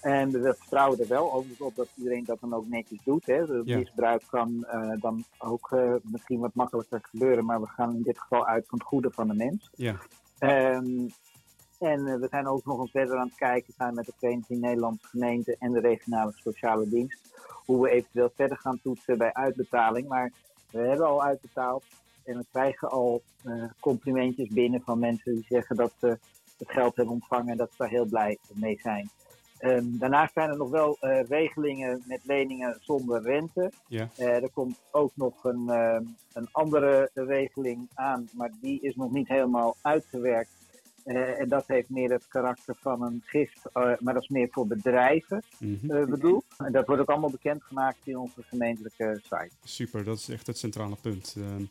En 0.00 0.30
we 0.30 0.54
vertrouwen 0.58 0.98
er 0.98 1.08
wel 1.08 1.32
overigens 1.32 1.60
op 1.60 1.74
dat 1.74 1.88
iedereen 1.94 2.24
dat 2.24 2.40
dan 2.40 2.54
ook 2.54 2.68
netjes 2.68 3.02
doet. 3.04 3.26
Hè. 3.26 3.64
Misbruik 3.64 4.22
kan 4.30 4.66
uh, 4.74 5.00
dan 5.00 5.24
ook 5.38 5.70
uh, 5.70 5.94
misschien 6.02 6.40
wat 6.40 6.54
makkelijker 6.54 7.00
gebeuren, 7.02 7.44
maar 7.44 7.60
we 7.60 7.66
gaan 7.66 7.94
in 7.94 8.02
dit 8.02 8.18
geval 8.18 8.46
uit 8.46 8.66
van 8.68 8.78
het 8.78 8.86
goede 8.86 9.10
van 9.10 9.28
de 9.28 9.34
mens. 9.34 9.70
Ja. 9.76 9.96
Um, 10.40 11.08
en 11.78 12.06
uh, 12.06 12.14
we 12.14 12.26
zijn 12.30 12.46
ook 12.46 12.64
nog 12.64 12.80
eens 12.80 12.90
verder 12.90 13.16
aan 13.16 13.26
het 13.26 13.36
kijken 13.36 13.72
samen 13.76 13.94
met 13.94 14.06
de 14.06 14.12
Vereniging 14.18 14.60
Nederlandse 14.60 15.06
Gemeenten 15.06 15.56
en 15.58 15.72
de 15.72 15.80
regionale 15.80 16.32
sociale 16.34 16.88
dienst. 16.88 17.34
Hoe 17.64 17.82
we 17.82 17.90
eventueel 17.90 18.30
verder 18.34 18.56
gaan 18.56 18.80
toetsen 18.82 19.18
bij 19.18 19.32
uitbetaling. 19.32 20.08
Maar 20.08 20.32
we 20.70 20.78
hebben 20.78 21.06
al 21.06 21.22
uitbetaald 21.22 21.84
en 22.24 22.38
we 22.38 22.44
krijgen 22.52 22.90
al 22.90 23.22
uh, 23.44 23.64
complimentjes 23.80 24.48
binnen 24.48 24.80
van 24.80 24.98
mensen 24.98 25.34
die 25.34 25.46
zeggen 25.48 25.76
dat 25.76 25.92
ze 26.00 26.18
het 26.58 26.70
geld 26.70 26.96
hebben 26.96 27.14
ontvangen 27.14 27.48
en 27.48 27.56
dat 27.56 27.70
ze 27.70 27.76
daar 27.76 27.88
heel 27.88 28.06
blij 28.06 28.38
mee 28.52 28.78
zijn. 28.82 29.10
Um, 29.60 29.98
daarnaast 29.98 30.32
zijn 30.32 30.50
er 30.50 30.56
nog 30.56 30.70
wel 30.70 30.96
uh, 31.00 31.22
regelingen 31.22 32.02
met 32.06 32.20
leningen 32.24 32.78
zonder 32.80 33.22
rente. 33.22 33.72
Ja. 33.88 34.08
Uh, 34.18 34.42
er 34.42 34.50
komt 34.50 34.78
ook 34.90 35.12
nog 35.14 35.44
een, 35.44 35.64
uh, 35.66 35.98
een 36.32 36.48
andere 36.52 37.10
regeling 37.14 37.88
aan, 37.94 38.28
maar 38.32 38.50
die 38.60 38.80
is 38.80 38.96
nog 38.96 39.10
niet 39.10 39.28
helemaal 39.28 39.76
uitgewerkt. 39.82 40.50
Uh, 41.06 41.40
en 41.40 41.48
dat 41.48 41.64
heeft 41.66 41.88
meer 41.88 42.10
het 42.10 42.28
karakter 42.28 42.74
van 42.80 43.02
een 43.02 43.22
gift, 43.24 43.58
uh, 43.74 43.92
maar 43.98 44.14
dat 44.14 44.22
is 44.22 44.28
meer 44.28 44.48
voor 44.50 44.66
bedrijven 44.66 45.42
mm 45.58 45.78
-hmm. 45.80 46.10
bedoeld. 46.10 46.44
En 46.58 46.72
dat 46.72 46.86
wordt 46.86 47.02
ook 47.02 47.08
allemaal 47.08 47.30
bekendgemaakt 47.30 47.98
in 48.04 48.18
onze 48.18 48.42
gemeentelijke 48.42 49.20
site. 49.22 49.50
Super, 49.64 50.04
dat 50.04 50.18
is 50.18 50.28
echt 50.28 50.46
het 50.46 50.58
centrale 50.58 50.96
punt. 51.00 51.36
Um, 51.38 51.68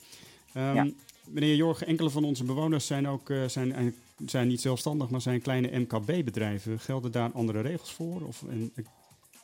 ja. 0.53 0.87
Meneer 1.27 1.55
Jorg, 1.55 1.83
enkele 1.83 2.09
van 2.09 2.23
onze 2.23 2.43
bewoners 2.43 2.87
zijn 2.87 3.07
ook 3.07 3.31
zijn, 3.47 3.95
zijn 4.25 4.47
niet 4.47 4.61
zelfstandig, 4.61 5.09
maar 5.09 5.21
zijn 5.21 5.41
kleine 5.41 5.79
MKB-bedrijven. 5.79 6.79
Gelden 6.79 7.11
daar 7.11 7.31
andere 7.31 7.61
regels 7.61 7.93
voor? 7.93 8.21
Of 8.21 8.43
en, 8.49 8.73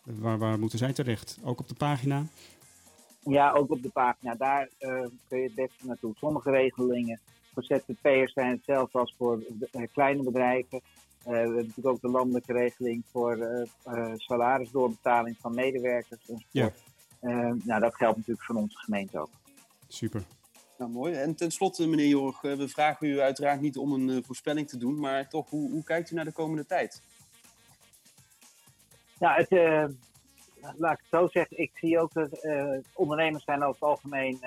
waar, 0.03 0.37
waar 0.37 0.59
moeten 0.59 0.77
zij 0.77 0.93
terecht? 0.93 1.39
Ook 1.43 1.59
op 1.59 1.67
de 1.67 1.75
pagina? 1.75 2.25
Ja, 3.19 3.51
ook 3.51 3.71
op 3.71 3.81
de 3.81 3.89
pagina. 3.89 4.35
Daar 4.35 4.69
kun 5.27 5.37
je 5.37 5.43
het 5.43 5.55
beste 5.55 5.85
naartoe. 5.85 6.13
Sommige 6.15 6.51
regelingen 6.51 7.19
voor 7.53 7.63
ZZP'ers 7.63 8.33
zijn 8.33 8.51
hetzelfde 8.51 8.99
als 8.99 9.15
voor 9.17 9.43
uh, 9.71 9.87
kleine 9.93 10.23
bedrijven. 10.23 10.81
Uh, 10.81 11.25
we 11.25 11.35
hebben 11.35 11.55
natuurlijk 11.55 11.87
ook 11.87 12.01
de 12.01 12.09
landelijke 12.09 12.53
regeling 12.53 13.03
voor 13.11 13.37
uh, 13.37 14.13
salarisdoorbetaling 14.15 15.37
van 15.39 15.55
medewerkers. 15.55 16.19
Ja. 16.51 16.71
nou, 17.63 17.79
dat 17.79 17.95
geldt 17.95 18.17
natuurlijk 18.17 18.45
voor 18.45 18.55
onze 18.55 18.77
gemeente 18.77 19.19
ook. 19.19 19.29
Super. 19.87 20.23
Nou, 20.77 20.91
mooi. 20.91 21.13
En 21.13 21.35
tenslotte, 21.35 21.87
meneer 21.87 22.07
Jorg, 22.07 22.41
we 22.41 22.67
vragen 22.67 23.07
u 23.07 23.19
uiteraard 23.19 23.61
niet 23.61 23.77
om 23.77 23.93
een 23.93 24.23
voorspelling 24.23 24.67
te 24.67 24.77
doen, 24.77 24.99
maar 24.99 25.29
toch, 25.29 25.49
hoe, 25.49 25.71
hoe 25.71 25.83
kijkt 25.83 26.11
u 26.11 26.15
naar 26.15 26.25
de 26.25 26.31
komende 26.31 26.65
tijd? 26.65 27.01
Ja, 29.19 29.33
het, 29.35 29.49
laat 30.77 30.93
ik 30.93 30.99
het 30.99 31.09
zo 31.09 31.27
zeggen, 31.27 31.57
ik 31.57 31.71
zie 31.73 31.99
ook 31.99 32.13
dat 32.13 32.47
ondernemers 32.93 33.43
zijn 33.43 33.63
over 33.63 33.73
het 33.73 33.89
algemeen 33.89 34.39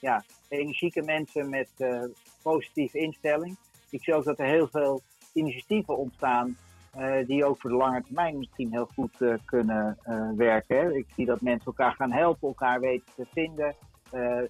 ja, 0.00 0.24
energieke 0.50 1.02
mensen 1.02 1.50
met 1.50 1.68
uh, 1.78 2.02
positieve 2.42 2.98
instelling. 2.98 3.56
Ik 3.90 4.04
zie 4.04 4.14
ook 4.14 4.24
dat 4.24 4.38
er 4.38 4.46
heel 4.46 4.68
veel 4.68 5.00
initiatieven 5.32 5.96
ontstaan 5.96 6.56
uh, 6.98 7.26
die 7.26 7.44
ook 7.44 7.60
voor 7.60 7.70
de 7.70 7.76
lange 7.76 8.02
termijn 8.02 8.38
misschien 8.38 8.72
heel 8.72 8.88
goed 8.94 9.20
uh, 9.20 9.34
kunnen 9.44 9.98
werken. 10.36 10.96
Ik 10.96 11.06
zie 11.16 11.26
dat 11.26 11.40
mensen 11.40 11.66
elkaar 11.66 11.94
gaan 11.94 12.12
helpen, 12.12 12.48
elkaar 12.48 12.80
weten 12.80 13.12
te 13.14 13.26
vinden. 13.32 13.74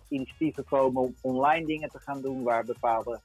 initiatieven 0.09 0.65
komen 0.65 1.03
om 1.03 1.15
online 1.21 1.67
dingen 1.67 1.91
te 1.91 1.99
gaan 1.99 2.21
doen 2.21 2.43
waar 2.43 2.65
bepaalde 2.65 3.21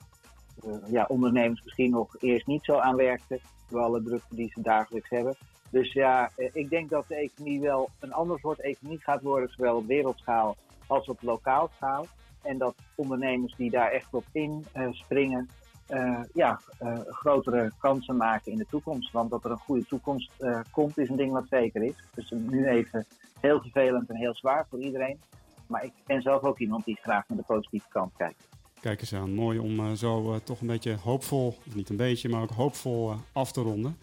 ja, 0.88 1.06
ondernemers 1.08 1.64
misschien 1.64 1.92
nog 1.92 2.16
eerst 2.20 2.48
niet 2.48 2.64
zo 2.64 2.78
aan 2.78 2.96
werkten, 2.96 3.40
door 3.70 3.82
alle 3.82 4.04
drukte 4.04 4.36
die 4.36 4.52
ze 4.54 4.62
dagelijks 4.62 5.10
hebben. 5.10 5.36
Dus 5.70 5.94
ja, 5.94 6.32
ik 6.36 6.70
denk 6.70 6.90
dat 6.90 7.08
de 7.08 7.16
economie 7.16 7.62
wel 7.62 7.90
een 8.00 8.14
ander 8.14 8.40
soort 8.40 8.60
economie 8.60 9.02
gaat 9.02 9.22
worden, 9.22 9.50
zowel 9.50 9.76
op 9.76 9.88
wereldschaal 9.88 10.56
als 10.88 11.08
op 11.08 11.22
lokaal 11.22 11.70
schaal. 11.76 12.06
En 12.46 12.58
dat 12.58 12.76
ondernemers 12.96 13.56
die 13.56 13.70
daar 13.70 13.92
echt 13.92 14.14
op 14.14 14.26
inspringen, 14.32 15.50
uh, 15.90 16.20
ja, 16.34 16.62
uh, 16.82 17.00
grotere 17.06 17.72
kansen 17.78 18.18
maken 18.18 18.52
in 18.52 18.58
de 18.58 18.66
toekomst. 18.70 19.12
Want 19.12 19.30
dat 19.30 19.46
er 19.46 19.52
een 19.52 19.58
goede 19.58 19.86
toekomst 19.86 20.32
komt, 20.72 20.98
is 20.98 21.10
een 21.10 21.16
ding 21.16 21.32
wat 21.32 21.46
zeker 21.50 21.84
is. 21.84 22.04
Dus 22.16 22.30
nu 22.30 22.68
even 22.68 23.06
heel 23.40 23.62
vervelend 23.62 24.10
en 24.10 24.16
heel 24.16 24.36
zwaar 24.36 24.66
voor 24.70 24.80
iedereen. 24.80 25.20
Maar 25.68 25.84
ik 25.84 25.92
ben 26.06 26.22
zelf 26.22 26.42
ook 26.42 26.60
iemand 26.60 26.86
die 26.86 26.98
graag 27.02 27.28
naar 27.28 27.38
de 27.38 27.44
positieve 27.44 27.88
kant 27.90 28.12
kijkt. 28.18 28.48
Kijk 28.80 29.00
eens 29.00 29.14
aan, 29.14 29.34
mooi 29.34 29.60
om 29.60 29.96
zo 29.96 30.40
toch 30.44 30.62
een 30.62 30.68
beetje 30.68 30.98
hoopvol, 31.04 31.48
of 31.68 31.76
niet 31.76 31.90
een 31.90 31.98
beetje, 31.98 32.30
maar 32.30 32.42
ook 32.42 32.52
hoopvol 32.52 33.14
af 33.32 33.52
te 33.52 33.62
ronden. 33.62 33.98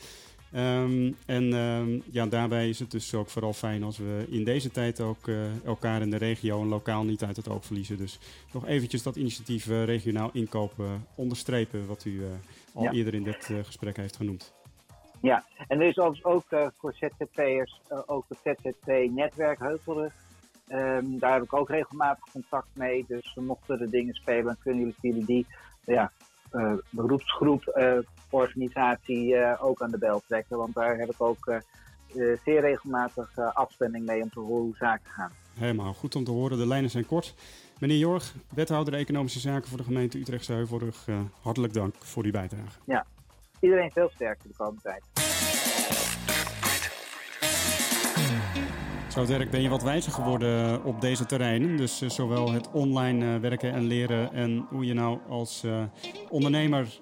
Um, 0.54 1.16
en 1.26 1.52
um, 1.52 2.02
ja, 2.10 2.26
daarbij 2.26 2.68
is 2.68 2.78
het 2.78 2.90
dus 2.90 3.14
ook 3.14 3.28
vooral 3.28 3.52
fijn 3.52 3.82
als 3.82 3.98
we 3.98 4.26
in 4.28 4.44
deze 4.44 4.70
tijd 4.70 5.00
ook 5.00 5.26
uh, 5.26 5.64
elkaar 5.64 6.02
in 6.02 6.10
de 6.10 6.16
regio 6.16 6.60
en 6.60 6.68
lokaal 6.68 7.04
niet 7.04 7.24
uit 7.24 7.36
het 7.36 7.48
oog 7.48 7.64
verliezen. 7.64 7.96
Dus 7.96 8.18
nog 8.52 8.66
eventjes 8.66 9.02
dat 9.02 9.16
initiatief 9.16 9.66
uh, 9.66 9.84
regionaal 9.84 10.30
inkopen 10.32 11.06
onderstrepen, 11.14 11.86
wat 11.86 12.04
u 12.04 12.10
uh, 12.10 12.26
al 12.74 12.82
ja. 12.82 12.92
eerder 12.92 13.14
in 13.14 13.22
dit 13.22 13.44
gesprek 13.62 13.96
heeft 13.96 14.16
genoemd. 14.16 14.54
Ja, 15.20 15.44
en 15.68 15.80
er 15.80 15.88
is 15.88 15.98
ook 15.98 16.46
voor 16.76 16.94
ZZP'ers 16.94 17.80
ook 18.06 18.24
het 18.28 18.38
ZZP-netwerk 18.44 19.58
Heuvelrug. 19.58 20.12
Um, 20.68 21.18
daar 21.18 21.32
heb 21.32 21.42
ik 21.42 21.52
ook 21.52 21.68
regelmatig 21.68 22.24
contact 22.32 22.68
mee. 22.72 23.04
Dus 23.08 23.34
mochten 23.34 23.80
er 23.80 23.90
dingen 23.90 24.14
spelen, 24.14 24.58
kunnen 24.62 24.94
jullie 25.00 25.24
die 25.24 25.46
ja, 25.84 26.12
beroepsgroep 26.90 27.64
organisatie 28.32 29.36
eh, 29.36 29.64
ook 29.64 29.82
aan 29.82 29.90
de 29.90 29.98
bel 29.98 30.22
trekken. 30.26 30.56
Want 30.56 30.74
daar 30.74 30.96
heb 30.96 31.10
ik 31.10 31.20
ook 31.20 31.46
eh, 31.46 31.56
eh, 31.56 32.38
zeer 32.44 32.60
regelmatig 32.60 33.38
afstemming 33.38 34.06
mee 34.06 34.22
om 34.22 34.30
te 34.30 34.40
horen 34.40 34.62
hoe 34.62 34.76
zaken 34.76 35.10
gaan. 35.10 35.30
Helemaal 35.54 35.94
goed 35.94 36.16
om 36.16 36.24
te 36.24 36.30
horen. 36.30 36.58
De 36.58 36.66
lijnen 36.66 36.90
zijn 36.90 37.06
kort. 37.06 37.34
Meneer 37.78 37.98
Jorg, 37.98 38.34
wethouder 38.54 38.94
Economische 38.94 39.40
Zaken 39.40 39.68
voor 39.68 39.78
de 39.78 39.84
gemeente 39.84 40.18
Utrechtse 40.18 40.52
Heuvelrug, 40.52 41.06
hartelijk 41.40 41.72
dank 41.72 41.94
voor 41.98 42.22
die 42.22 42.32
bijdrage. 42.32 42.78
Ja, 42.84 43.06
iedereen 43.60 43.90
veel 43.90 44.10
sterker 44.14 44.48
de 44.48 44.54
komende 44.56 44.80
tijd. 44.80 45.02
Zo 49.08 49.24
Dirk, 49.24 49.50
ben 49.50 49.62
je 49.62 49.68
wat 49.68 49.82
wijzer 49.82 50.12
geworden 50.12 50.84
op 50.84 51.00
deze 51.00 51.26
terreinen. 51.26 51.76
Dus 51.76 51.98
zowel 51.98 52.52
het 52.52 52.70
online 52.70 53.38
werken 53.40 53.72
en 53.72 53.82
leren 53.82 54.32
en 54.32 54.66
hoe 54.68 54.86
je 54.86 54.94
nou 54.94 55.18
als 55.28 55.64
ondernemer 56.28 56.98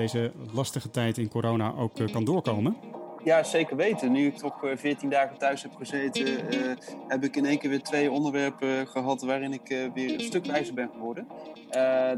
deze 0.00 0.32
lastige 0.52 0.90
tijd 0.90 1.18
in 1.18 1.28
corona 1.28 1.74
ook 1.74 1.98
eh, 1.98 2.12
kan 2.12 2.24
doorkomen? 2.24 2.76
Ja, 3.24 3.42
zeker 3.42 3.76
weten. 3.76 4.12
Nu 4.12 4.26
ik 4.26 4.36
toch 4.36 4.58
14 4.60 4.94
eh, 4.94 5.18
dagen 5.18 5.38
thuis 5.38 5.62
heb 5.62 5.74
gezeten, 5.74 6.54
uh, 6.54 6.72
heb 7.08 7.24
ik 7.24 7.36
in 7.36 7.46
één 7.46 7.58
keer 7.58 7.70
weer 7.70 7.82
twee 7.82 8.10
onderwerpen 8.10 8.86
gehad 8.86 9.22
waarin 9.22 9.52
ik 9.52 9.90
weer 9.94 10.14
een 10.14 10.20
stuk 10.20 10.46
wijzer 10.46 10.74
ben 10.74 10.90
geworden. 10.92 11.26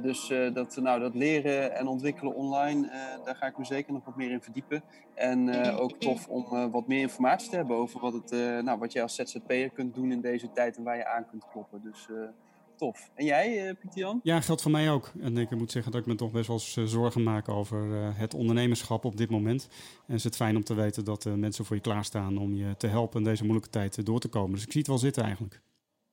Dus 0.03 0.33
dat, 0.53 0.77
nou, 0.77 1.01
dat 1.01 1.15
leren 1.15 1.77
en 1.77 1.87
ontwikkelen 1.87 2.35
online, 2.35 2.91
daar 3.25 3.37
ga 3.37 3.47
ik 3.47 3.59
me 3.59 3.65
zeker 3.65 3.93
nog 3.93 4.05
wat 4.05 4.17
meer 4.17 4.31
in 4.31 4.43
verdiepen. 4.43 4.83
En 5.15 5.71
ook 5.77 5.99
tof 5.99 6.29
om 6.29 6.71
wat 6.71 6.87
meer 6.87 7.01
informatie 7.01 7.51
te 7.51 7.57
hebben 7.57 7.77
over 7.77 8.01
wat, 8.01 8.13
het, 8.13 8.31
nou, 8.65 8.79
wat 8.79 8.93
jij 8.93 9.03
als 9.03 9.15
ZZP'er 9.15 9.71
kunt 9.71 9.95
doen 9.95 10.13
in 10.13 10.21
deze 10.21 10.53
tijd 10.53 10.77
en 10.77 10.83
waar 10.83 10.97
je 10.97 11.07
aan 11.07 11.27
kunt 11.31 11.45
kloppen. 11.53 11.81
Dus 11.83 12.09
En 13.15 13.25
jij, 13.25 13.69
uh, 13.69 13.75
Pieter 13.81 13.99
Jan? 13.99 14.21
Ja, 14.23 14.41
geldt 14.41 14.63
voor 14.63 14.71
mij 14.71 14.91
ook. 14.91 15.13
En 15.21 15.37
ik 15.37 15.51
moet 15.51 15.73
zeggen 15.73 15.93
dat 15.93 16.01
ik 16.01 16.07
me 16.07 16.15
toch 16.15 16.31
best 16.31 16.47
wel 16.47 16.61
eh, 16.85 16.91
zorgen 16.91 17.23
maak 17.23 17.49
over 17.49 17.95
eh, 17.95 18.09
het 18.13 18.35
ondernemerschap 18.35 19.05
op 19.05 19.17
dit 19.17 19.31
moment. 19.31 19.69
En 20.07 20.15
is 20.15 20.25
het 20.25 20.37
fijn 20.37 20.57
om 20.57 20.65
te 20.65 20.75
weten 20.75 21.05
dat 21.05 21.25
mensen 21.25 21.65
voor 21.65 21.77
je 21.77 21.83
klaarstaan 21.83 22.39
om 22.39 22.55
je 22.55 22.77
te 22.77 22.87
helpen 22.87 23.23
deze 23.23 23.43
moeilijke 23.43 23.71
tijd 23.71 24.07
door 24.07 24.21
te 24.21 24.29
komen. 24.29 24.53
Dus 24.53 24.65
ik 24.65 24.73
zie 24.73 24.81
het 24.81 24.89
wel 24.89 24.99
zitten 24.99 25.23
eigenlijk. 25.23 25.61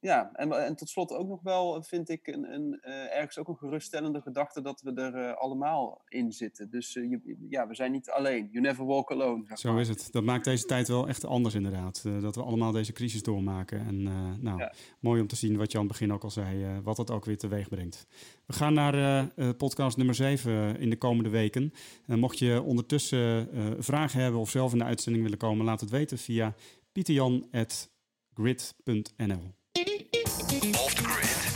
Ja, 0.01 0.29
en, 0.33 0.51
en 0.51 0.75
tot 0.75 0.89
slot 0.89 1.11
ook 1.11 1.27
nog 1.27 1.41
wel, 1.41 1.83
vind 1.83 2.09
ik, 2.09 2.27
een, 2.27 2.53
een 2.53 2.79
uh, 2.81 3.17
ergens 3.17 3.37
ook 3.37 3.47
een 3.47 3.57
geruststellende 3.57 4.21
gedachte 4.21 4.61
dat 4.61 4.81
we 4.81 4.93
er 4.93 5.15
uh, 5.15 5.33
allemaal 5.33 6.01
in 6.07 6.31
zitten. 6.31 6.69
Dus 6.69 6.95
uh, 6.95 7.09
je, 7.09 7.37
ja, 7.49 7.67
we 7.67 7.75
zijn 7.75 7.91
niet 7.91 8.09
alleen. 8.09 8.47
You 8.51 8.63
never 8.63 8.85
walk 8.85 9.11
alone. 9.11 9.43
Zo 9.53 9.77
is 9.77 9.87
het. 9.87 10.07
Dat 10.11 10.23
maakt 10.23 10.45
deze 10.45 10.65
tijd 10.65 10.87
wel 10.87 11.07
echt 11.07 11.25
anders 11.25 11.55
inderdaad. 11.55 12.03
dat 12.21 12.35
we 12.35 12.43
allemaal 12.43 12.71
deze 12.71 12.91
crisis 12.91 13.23
doormaken. 13.23 13.79
En 13.79 14.03
nou, 14.41 14.59
ja. 14.59 14.73
mooi 14.99 15.21
om 15.21 15.27
te 15.27 15.35
zien 15.35 15.57
wat 15.57 15.71
je 15.71 15.77
aan 15.77 15.83
het 15.83 15.91
begin 15.91 16.13
ook 16.13 16.23
al 16.23 16.29
zei, 16.29 16.81
wat 16.81 16.95
dat 16.95 17.11
ook 17.11 17.25
weer 17.25 17.37
teweeg 17.37 17.69
brengt. 17.69 18.07
We 18.45 18.53
gaan 18.53 18.73
naar 18.73 19.27
podcast 19.57 19.97
nummer 19.97 20.15
7 20.15 20.79
in 20.79 20.89
de 20.89 20.97
komende 20.97 21.29
weken. 21.29 21.73
mocht 22.05 22.39
je 22.39 22.61
ondertussen 22.61 23.49
vragen 23.83 24.21
hebben 24.21 24.39
of 24.39 24.49
zelf 24.49 24.71
in 24.71 24.77
de 24.77 24.83
uitzending 24.83 25.23
willen 25.23 25.39
komen, 25.39 25.65
laat 25.65 25.81
het 25.81 25.89
weten 25.89 26.17
via 26.17 26.53
pieterjan.grid.nl. 26.91 29.57
Off 29.77 30.95
the 30.95 31.03
grid. 31.03 31.48